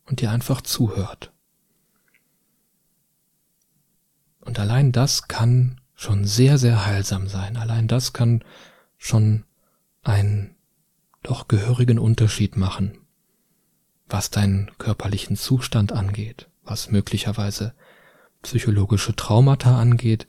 und 0.05 0.21
dir 0.21 0.31
einfach 0.31 0.61
zuhört. 0.61 1.33
Und 4.39 4.59
allein 4.59 4.93
das 4.93 5.27
kann 5.27 5.80
schon 6.01 6.25
sehr, 6.25 6.57
sehr 6.57 6.87
heilsam 6.87 7.27
sein. 7.27 7.57
Allein 7.57 7.87
das 7.87 8.11
kann 8.11 8.43
schon 8.97 9.43
einen 10.01 10.55
doch 11.21 11.47
gehörigen 11.47 11.99
Unterschied 11.99 12.57
machen, 12.57 12.97
was 14.09 14.31
deinen 14.31 14.71
körperlichen 14.79 15.35
Zustand 15.35 15.91
angeht, 15.91 16.49
was 16.63 16.89
möglicherweise 16.89 17.75
psychologische 18.41 19.15
Traumata 19.15 19.79
angeht 19.79 20.27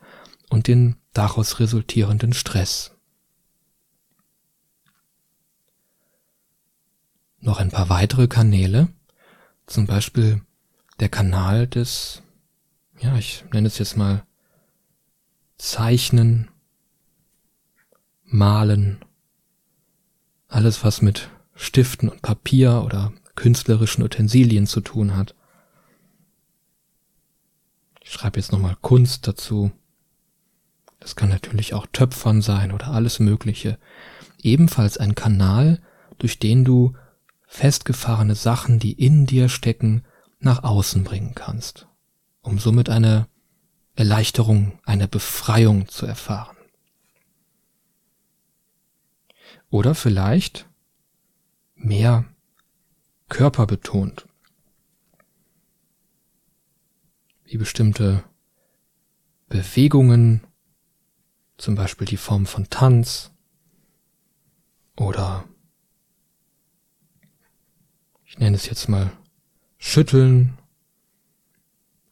und 0.51 0.69
den 0.69 0.97
daraus 1.15 1.59
resultierenden 1.59 2.35
Stress. 2.35 2.95
Noch 7.41 7.59
ein 7.59 7.71
paar 7.71 7.89
weitere 7.89 8.29
Kanäle, 8.29 8.89
zum 9.67 9.87
Beispiel 9.87 10.43
der 11.01 11.09
Kanal 11.09 11.67
des 11.67 12.23
ja, 13.01 13.17
ich 13.17 13.43
nenne 13.53 13.69
es 13.69 13.79
jetzt 13.79 13.97
mal 13.97 14.27
Zeichnen, 15.63 16.51
Malen, 18.25 18.99
alles 20.49 20.83
was 20.83 21.03
mit 21.03 21.31
Stiften 21.55 22.09
und 22.09 22.21
Papier 22.21 22.83
oder 22.85 23.13
künstlerischen 23.37 24.03
Utensilien 24.03 24.67
zu 24.67 24.81
tun 24.81 25.17
hat. 25.17 25.37
Ich 28.01 28.11
schreibe 28.11 28.41
jetzt 28.41 28.51
nochmal 28.51 28.77
Kunst 28.81 29.29
dazu. 29.29 29.71
Das 30.99 31.15
kann 31.15 31.29
natürlich 31.29 31.75
auch 31.75 31.87
Töpfern 31.93 32.43
sein 32.43 32.73
oder 32.73 32.89
alles 32.89 33.21
Mögliche. 33.21 33.79
Ebenfalls 34.43 34.99
ein 34.99 35.15
Kanal, 35.15 35.81
durch 36.19 36.41
den 36.41 36.65
du 36.65 36.97
festgefahrene 37.47 38.35
Sachen, 38.35 38.81
die 38.81 38.95
in 38.95 39.27
dir 39.27 39.49
stecken, 39.49 40.03
nach 40.41 40.65
außen 40.65 41.05
bringen 41.05 41.37
kannst, 41.37 41.87
um 42.41 42.59
somit 42.59 42.91
eine 42.91 43.29
Erleichterung, 43.95 44.79
eine 44.85 45.09
Befreiung 45.09 45.89
zu 45.89 46.07
erfahren. 46.07 46.57
Oder 49.71 49.95
vielleicht 49.95 50.69
mehr 51.75 52.25
körperbetont, 53.29 54.29
wie 57.45 57.57
bestimmte 57.57 58.25
Bewegungen, 59.49 60.47
zum 61.57 61.75
Beispiel 61.75 62.07
die 62.07 62.17
Form 62.17 62.47
von 62.47 62.69
Tanz 62.71 63.31
oder 64.97 65.45
ich 68.25 68.39
nenne 68.39 68.57
es 68.57 68.67
jetzt 68.67 68.89
mal 68.89 69.13
Schütteln 69.77 70.57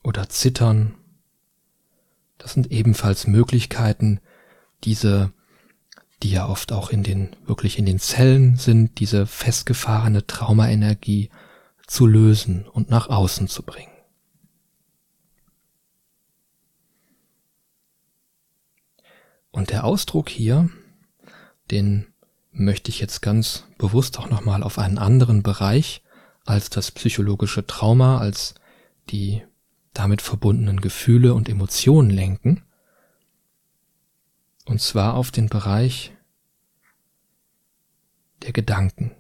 oder 0.03 0.29
Zittern. 0.29 1.00
Das 2.41 2.55
sind 2.55 2.73
ebenfalls 2.73 3.27
Möglichkeiten, 3.27 4.19
diese, 4.83 5.31
die 6.23 6.31
ja 6.31 6.49
oft 6.49 6.73
auch 6.73 6.89
in 6.89 7.03
den, 7.03 7.37
wirklich 7.45 7.79
in 7.79 7.85
den 7.85 7.99
Zellen 7.99 8.57
sind, 8.57 8.99
diese 8.99 9.27
festgefahrene 9.27 10.27
Traumaenergie 10.27 11.29
zu 11.87 12.07
lösen 12.07 12.67
und 12.67 12.89
nach 12.89 13.09
außen 13.09 13.47
zu 13.47 13.63
bringen. 13.63 13.93
Und 19.51 19.69
der 19.69 19.85
Ausdruck 19.85 20.31
hier, 20.31 20.71
den 21.71 22.07
möchte 22.53 22.89
ich 22.89 23.01
jetzt 23.01 23.21
ganz 23.21 23.65
bewusst 23.77 24.19
auch 24.19 24.31
nochmal 24.31 24.63
auf 24.63 24.79
einen 24.79 24.97
anderen 24.97 25.43
Bereich 25.43 26.03
als 26.47 26.71
das 26.71 26.91
psychologische 26.91 27.67
Trauma, 27.67 28.19
als 28.19 28.55
die 29.11 29.43
damit 29.93 30.23
verbundenen 30.23 30.81
Gefühle 30.81 31.35
und 31.35 31.49
Emotionen 31.49 32.11
lenken. 32.11 32.63
Und 34.67 34.81
zwar 34.81 35.15
auf 35.15 35.31
den 35.31 35.49
Bereich 35.49 36.13
der 38.43 38.53
Gedanken. 38.53 39.13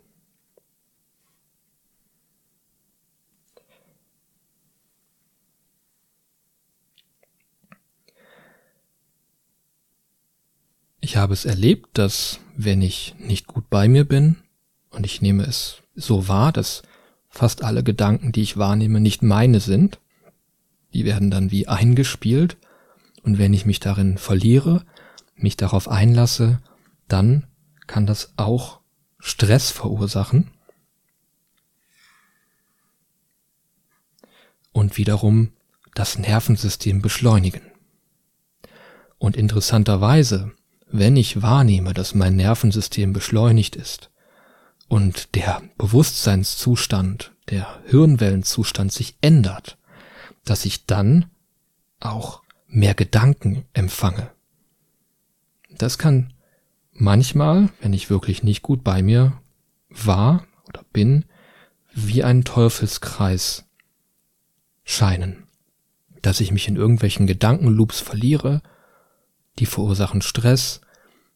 Ich 11.00 11.16
habe 11.16 11.32
es 11.32 11.44
erlebt, 11.44 11.98
dass 11.98 12.40
wenn 12.56 12.82
ich 12.82 13.14
nicht 13.18 13.46
gut 13.46 13.68
bei 13.70 13.88
mir 13.88 14.04
bin, 14.04 14.36
und 14.90 15.06
ich 15.06 15.22
nehme 15.22 15.44
es 15.44 15.82
so 15.94 16.28
wahr, 16.28 16.52
dass 16.52 16.82
fast 17.28 17.64
alle 17.64 17.82
Gedanken, 17.82 18.32
die 18.32 18.42
ich 18.42 18.58
wahrnehme, 18.58 19.00
nicht 19.00 19.22
meine 19.22 19.60
sind, 19.60 19.98
die 20.92 21.04
werden 21.04 21.30
dann 21.30 21.50
wie 21.50 21.68
eingespielt, 21.68 22.56
und 23.22 23.38
wenn 23.38 23.52
ich 23.52 23.66
mich 23.66 23.80
darin 23.80 24.16
verliere, 24.16 24.84
mich 25.36 25.56
darauf 25.56 25.88
einlasse, 25.88 26.60
dann 27.06 27.46
kann 27.86 28.06
das 28.06 28.32
auch 28.36 28.80
Stress 29.18 29.70
verursachen 29.70 30.50
und 34.72 34.96
wiederum 34.96 35.52
das 35.94 36.18
Nervensystem 36.18 37.02
beschleunigen. 37.02 37.60
Und 39.18 39.36
interessanterweise 39.36 40.52
wenn 40.92 41.16
ich 41.16 41.40
wahrnehme, 41.40 41.94
dass 41.94 42.14
mein 42.14 42.36
Nervensystem 42.36 43.12
beschleunigt 43.12 43.76
ist 43.76 44.10
und 44.88 45.34
der 45.36 45.62
Bewusstseinszustand, 45.78 47.32
der 47.48 47.80
Hirnwellenzustand 47.86 48.92
sich 48.92 49.16
ändert, 49.20 49.78
dass 50.44 50.64
ich 50.64 50.86
dann 50.86 51.26
auch 52.00 52.42
mehr 52.66 52.94
Gedanken 52.94 53.64
empfange. 53.72 54.30
Das 55.70 55.98
kann 55.98 56.32
manchmal, 56.92 57.68
wenn 57.80 57.92
ich 57.92 58.10
wirklich 58.10 58.42
nicht 58.42 58.62
gut 58.62 58.84
bei 58.84 59.02
mir 59.02 59.40
war 59.88 60.44
oder 60.68 60.84
bin, 60.92 61.24
wie 61.92 62.22
ein 62.22 62.44
Teufelskreis 62.44 63.64
scheinen, 64.84 65.44
dass 66.22 66.40
ich 66.40 66.52
mich 66.52 66.68
in 66.68 66.76
irgendwelchen 66.76 67.26
Gedankenloops 67.26 68.00
verliere 68.00 68.62
die 69.60 69.66
verursachen 69.66 70.22
Stress 70.22 70.80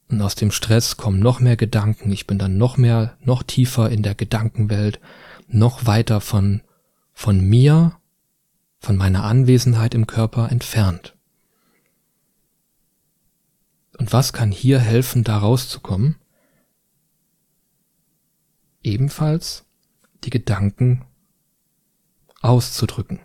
und 0.08 0.20
aus 0.20 0.34
dem 0.34 0.50
Stress 0.50 0.96
kommen 0.96 1.20
noch 1.20 1.40
mehr 1.40 1.56
Gedanken, 1.56 2.10
ich 2.10 2.26
bin 2.26 2.38
dann 2.38 2.58
noch 2.58 2.76
mehr, 2.76 3.16
noch 3.20 3.42
tiefer 3.42 3.90
in 3.90 4.02
der 4.02 4.14
Gedankenwelt, 4.14 5.00
noch 5.48 5.86
weiter 5.86 6.20
von, 6.20 6.62
von 7.12 7.40
mir, 7.40 7.96
von 8.84 8.96
meiner 8.96 9.24
Anwesenheit 9.24 9.94
im 9.94 10.06
Körper 10.06 10.52
entfernt. 10.52 11.16
Und 13.96 14.12
was 14.12 14.34
kann 14.34 14.50
hier 14.50 14.78
helfen, 14.78 15.24
da 15.24 15.38
rauszukommen? 15.38 16.16
Ebenfalls 18.82 19.64
die 20.24 20.30
Gedanken 20.30 21.06
auszudrücken. 22.42 23.20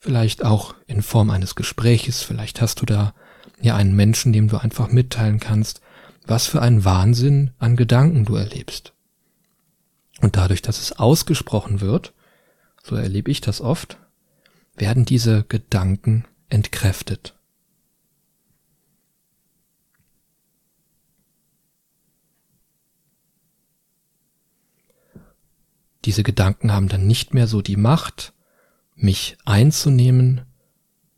Vielleicht 0.00 0.44
auch 0.44 0.74
in 0.88 1.02
Form 1.02 1.30
eines 1.30 1.54
Gespräches, 1.54 2.22
vielleicht 2.22 2.60
hast 2.60 2.80
du 2.80 2.86
da 2.86 3.14
ja 3.60 3.76
einen 3.76 3.94
Menschen, 3.94 4.32
dem 4.32 4.48
du 4.48 4.56
einfach 4.56 4.90
mitteilen 4.90 5.38
kannst, 5.38 5.80
was 6.26 6.46
für 6.46 6.62
ein 6.62 6.84
Wahnsinn 6.84 7.52
an 7.58 7.76
Gedanken 7.76 8.24
du 8.24 8.36
erlebst. 8.36 8.92
Und 10.20 10.36
dadurch, 10.36 10.62
dass 10.62 10.80
es 10.80 10.92
ausgesprochen 10.92 11.80
wird, 11.80 12.12
so 12.82 12.96
erlebe 12.96 13.30
ich 13.30 13.40
das 13.40 13.60
oft, 13.60 13.98
werden 14.76 15.04
diese 15.04 15.44
Gedanken 15.44 16.26
entkräftet. 16.48 17.36
Diese 26.06 26.22
Gedanken 26.22 26.72
haben 26.72 26.88
dann 26.88 27.06
nicht 27.06 27.34
mehr 27.34 27.46
so 27.46 27.60
die 27.60 27.76
Macht, 27.76 28.32
mich 28.94 29.36
einzunehmen 29.44 30.42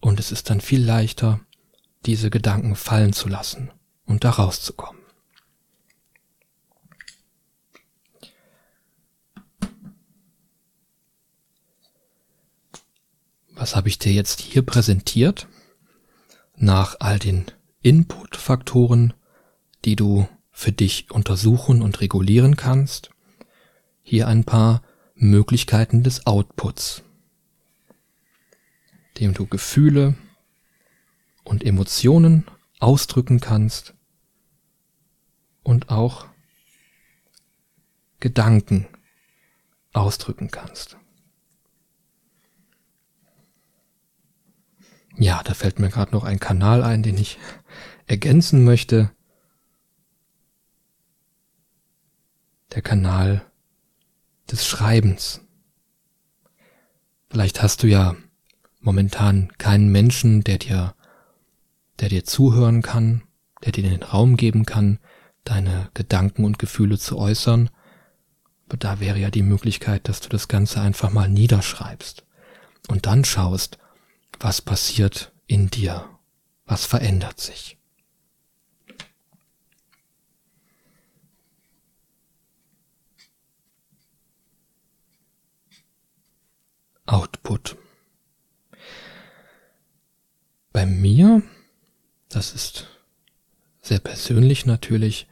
und 0.01 0.19
es 0.19 0.33
ist 0.33 0.51
dann 0.51 0.61
viel 0.61 0.85
leichter, 0.85 1.41
diese 2.05 2.31
Gedanken 2.31 2.75
fallen 2.75 3.13
zu 3.13 3.29
lassen 3.29 3.71
und 4.13 4.23
da 4.25 4.31
rauszukommen. 4.31 5.03
Was 13.55 13.75
habe 13.75 13.89
ich 13.89 13.99
dir 13.99 14.13
jetzt 14.13 14.41
hier 14.41 14.63
präsentiert? 14.63 15.49
Nach 16.57 16.97
all 17.01 17.19
den 17.19 17.47
Input-Faktoren, 17.83 19.15
die 19.85 19.97
du 19.97 20.29
für 20.53 20.73
dich 20.73 21.11
untersuchen 21.11 21.83
und 21.83 22.01
regulieren 22.01 22.57
kannst, 22.57 23.11
hier 24.03 24.29
ein 24.29 24.45
paar 24.45 24.83
Möglichkeiten 25.15 26.05
des 26.05 26.27
Outputs 26.27 27.03
dem 29.19 29.35
du 29.35 29.47
Gefühle 29.47 30.15
und 31.45 31.65
Emotionen 31.65 32.45
ausdrücken 32.79 33.41
kannst 33.41 33.95
und 35.63 35.91
auch 35.91 36.27
Gedanken 38.21 38.87
ausdrücken 39.93 40.51
kannst. 40.51 40.97
Ja, 45.17 45.43
da 45.43 45.55
fällt 45.55 45.79
mir 45.79 45.91
gerade 45.91 46.13
noch 46.13 46.25
ein 46.25 46.41
Kanal 46.41 46.83
ein, 46.83 47.03
den 47.03 47.19
ich 47.19 47.39
ergänzen 48.07 48.65
möchte. 48.65 49.11
Der 52.73 52.83
Kanal 52.83 53.45
des 54.51 54.67
Schreibens. 54.67 55.41
Vielleicht 57.31 57.63
hast 57.63 57.83
du 57.83 57.87
ja 57.87 58.17
momentan 58.81 59.53
keinen 59.59 59.91
Menschen, 59.91 60.43
der 60.45 60.59
dir, 60.59 60.95
der 62.01 62.09
dir 62.09 62.25
zuhören 62.25 62.83
kann, 62.83 63.23
der 63.65 63.73
dir 63.73 63.83
den 63.83 64.03
Raum 64.03 64.37
geben 64.37 64.65
kann, 64.65 64.99
deine 65.45 65.91
Gedanken 65.95 66.45
und 66.45 66.59
Gefühle 66.59 66.99
zu 66.99 67.19
äußern. 67.19 67.71
Aber 68.69 68.77
da 68.77 69.01
wäre 69.01 69.19
ja 69.19 69.31
die 69.31 69.43
Möglichkeit, 69.43 70.09
dass 70.09 70.21
du 70.21 70.29
das 70.29 70.49
Ganze 70.49 70.81
einfach 70.81 71.11
mal 71.11 71.29
niederschreibst 71.29 72.25
und 72.89 73.07
dann 73.07 73.25
schaust, 73.25 73.79
was 74.41 74.63
passiert 74.63 75.33
in 75.47 75.69
dir, 75.69 76.09
was 76.65 76.85
verändert 76.85 77.41
sich. 77.41 77.79
Output. 87.05 87.77
Bei 90.73 90.87
mir, 90.87 91.43
das 92.31 92.53
das 92.53 92.55
ist 92.55 92.87
sehr 93.83 93.99
persönlich 93.99 94.65
natürlich, 94.65 95.27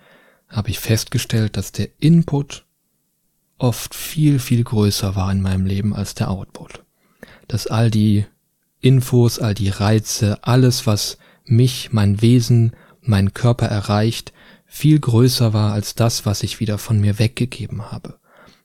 habe 0.50 0.70
ich 0.70 0.78
festgestellt, 0.78 1.56
dass 1.56 1.72
der 1.72 1.88
Input 2.00 2.66
oft 3.56 3.94
viel, 3.94 4.38
viel 4.38 4.64
größer 4.64 5.14
war 5.14 5.30
in 5.30 5.40
meinem 5.40 5.64
Leben 5.64 5.94
als 5.94 6.14
der 6.14 6.30
Output. 6.30 6.82
Dass 7.48 7.66
all 7.66 7.90
die 7.90 8.26
Infos, 8.80 9.38
all 9.38 9.54
die 9.54 9.68
Reize, 9.68 10.42
alles, 10.42 10.86
was 10.86 11.18
mich, 11.44 11.92
mein 11.92 12.20
Wesen, 12.20 12.74
mein 13.00 13.32
Körper 13.32 13.66
erreicht, 13.66 14.32
viel 14.66 14.98
größer 14.98 15.52
war 15.52 15.72
als 15.72 15.94
das, 15.94 16.26
was 16.26 16.42
ich 16.42 16.60
wieder 16.60 16.78
von 16.78 17.00
mir 17.00 17.18
weggegeben 17.18 17.90
habe, 17.90 18.18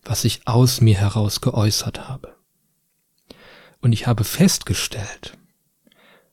was 0.03 0.23
ich 0.23 0.41
aus 0.45 0.81
mir 0.81 0.95
heraus 0.95 1.41
geäußert 1.41 2.07
habe. 2.07 2.35
Und 3.81 3.91
ich 3.91 4.07
habe 4.07 4.23
festgestellt, 4.23 5.37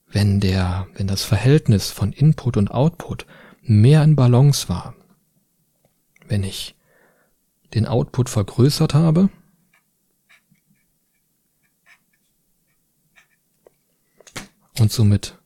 wenn 0.07 0.40
der, 0.40 0.86
wenn 0.94 1.07
das 1.07 1.24
Verhältnis 1.24 1.90
von 1.90 2.12
Input 2.12 2.57
und 2.57 2.70
Output 2.70 3.26
mehr 3.62 4.03
in 4.05 4.14
Balance 4.14 4.68
war, 4.68 4.94
wenn 6.33 6.45
ich 6.45 6.74
den 7.74 7.85
Output 7.87 8.30
vergrößert 8.30 8.95
habe, 8.95 9.28
und 14.78 14.91
somit 14.91 15.39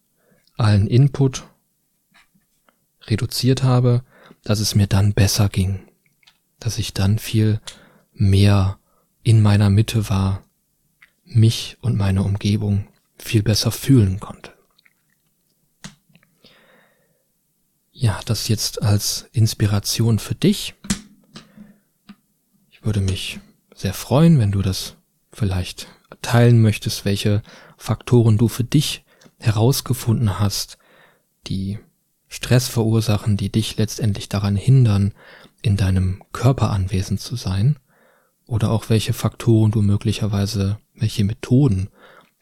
allen 0.56 0.86
Input 0.86 1.48
reduziert 3.02 3.64
habe, 3.64 4.04
dass 4.44 4.60
es 4.60 4.76
mir 4.76 4.86
dann 4.86 5.12
besser 5.12 5.48
ging, 5.48 5.88
dass 6.60 6.78
ich 6.78 6.94
dann 6.94 7.18
viel 7.18 7.60
mehr 8.12 8.78
in 9.24 9.42
meiner 9.42 9.68
Mitte 9.68 10.08
war, 10.08 10.44
mich 11.24 11.76
und 11.80 11.96
meine 11.96 12.22
Umgebung 12.22 12.86
viel 13.18 13.42
besser 13.42 13.72
fühlen 13.72 14.20
konnte. 14.20 14.55
Ja, 17.98 18.20
das 18.26 18.48
jetzt 18.48 18.82
als 18.82 19.26
Inspiration 19.32 20.18
für 20.18 20.34
dich. 20.34 20.74
Ich 22.70 22.84
würde 22.84 23.00
mich 23.00 23.40
sehr 23.74 23.94
freuen, 23.94 24.38
wenn 24.38 24.52
du 24.52 24.60
das 24.60 24.96
vielleicht 25.32 25.86
teilen 26.20 26.60
möchtest, 26.60 27.06
welche 27.06 27.42
Faktoren 27.78 28.36
du 28.36 28.48
für 28.48 28.64
dich 28.64 29.02
herausgefunden 29.38 30.38
hast, 30.38 30.76
die 31.46 31.78
Stress 32.28 32.68
verursachen, 32.68 33.38
die 33.38 33.50
dich 33.50 33.78
letztendlich 33.78 34.28
daran 34.28 34.56
hindern, 34.56 35.14
in 35.62 35.78
deinem 35.78 36.22
Körper 36.32 36.72
anwesend 36.72 37.20
zu 37.20 37.34
sein, 37.34 37.78
oder 38.44 38.72
auch 38.72 38.90
welche 38.90 39.14
Faktoren 39.14 39.70
du 39.70 39.80
möglicherweise, 39.80 40.78
welche 40.92 41.24
Methoden 41.24 41.88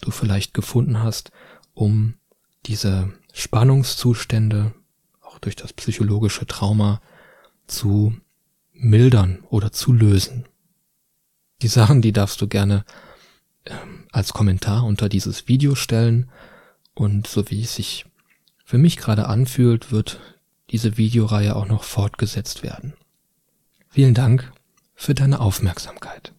du 0.00 0.10
vielleicht 0.10 0.52
gefunden 0.52 1.00
hast, 1.00 1.30
um 1.74 2.14
diese 2.66 3.12
Spannungszustände, 3.32 4.74
durch 5.44 5.56
das 5.56 5.72
psychologische 5.72 6.46
Trauma, 6.46 7.00
zu 7.66 8.14
mildern 8.72 9.42
oder 9.48 9.72
zu 9.72 9.92
lösen. 9.92 10.44
Die 11.62 11.68
Sachen, 11.68 12.02
die 12.02 12.12
darfst 12.12 12.40
du 12.42 12.48
gerne 12.48 12.84
äh, 13.64 13.72
als 14.12 14.32
Kommentar 14.32 14.84
unter 14.84 15.08
dieses 15.08 15.48
Video 15.48 15.74
stellen 15.74 16.30
und 16.94 17.26
so 17.26 17.50
wie 17.50 17.62
es 17.62 17.74
sich 17.74 18.06
für 18.64 18.78
mich 18.78 18.96
gerade 18.96 19.26
anfühlt, 19.26 19.92
wird 19.92 20.20
diese 20.70 20.96
Videoreihe 20.96 21.54
auch 21.54 21.66
noch 21.66 21.84
fortgesetzt 21.84 22.62
werden. 22.62 22.94
Vielen 23.88 24.14
Dank 24.14 24.52
für 24.94 25.14
deine 25.14 25.40
Aufmerksamkeit. 25.40 26.32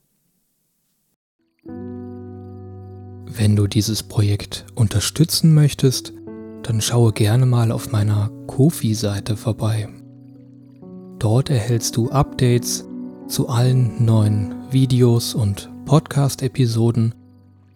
Wenn 1.63 3.55
du 3.55 3.67
dieses 3.67 4.03
Projekt 4.03 4.65
unterstützen 4.75 5.53
möchtest, 5.53 6.13
dann 6.65 6.81
schaue 6.81 7.13
gerne 7.13 7.45
mal 7.45 7.71
auf 7.71 7.91
meiner 7.91 8.31
Kofi-Seite 8.47 9.37
vorbei. 9.37 9.87
Dort 11.19 11.51
erhältst 11.51 11.95
du 11.95 12.09
Updates 12.09 12.87
zu 13.27 13.49
allen 13.49 14.03
neuen 14.03 14.55
Videos 14.71 15.35
und 15.35 15.69
Podcast-Episoden 15.85 17.13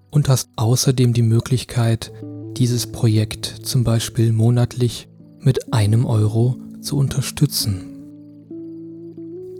und 0.09 0.27
hast 0.27 0.49
außerdem 0.55 1.13
die 1.13 1.21
Möglichkeit, 1.21 2.11
dieses 2.57 2.87
Projekt 2.87 3.45
zum 3.45 3.83
Beispiel 3.83 4.33
monatlich 4.33 5.07
mit 5.39 5.71
einem 5.71 6.05
Euro 6.05 6.57
zu 6.81 6.97
unterstützen. 6.97 7.85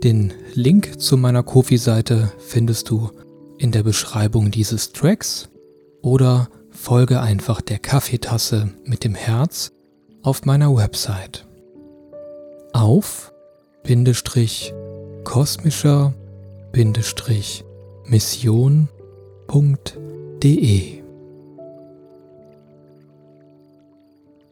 Den 0.02 0.32
Link 0.54 1.00
zu 1.00 1.16
meiner 1.16 1.44
Kofi-Seite 1.44 2.32
findest 2.38 2.90
du 2.90 3.10
in 3.58 3.70
der 3.70 3.84
Beschreibung 3.84 4.50
dieses 4.50 4.92
Tracks 4.92 5.50
oder 6.02 6.48
folge 6.80 7.20
einfach 7.20 7.60
der 7.60 7.78
Kaffeetasse 7.78 8.70
mit 8.84 9.04
dem 9.04 9.14
Herz 9.14 9.70
auf 10.22 10.46
meiner 10.46 10.74
Website. 10.74 11.46
Auf 12.72 13.32
Bindestrich 13.82 14.72
kosmischer 15.22 16.14
Bindestrich 16.72 17.64
Mission.de 18.06 18.88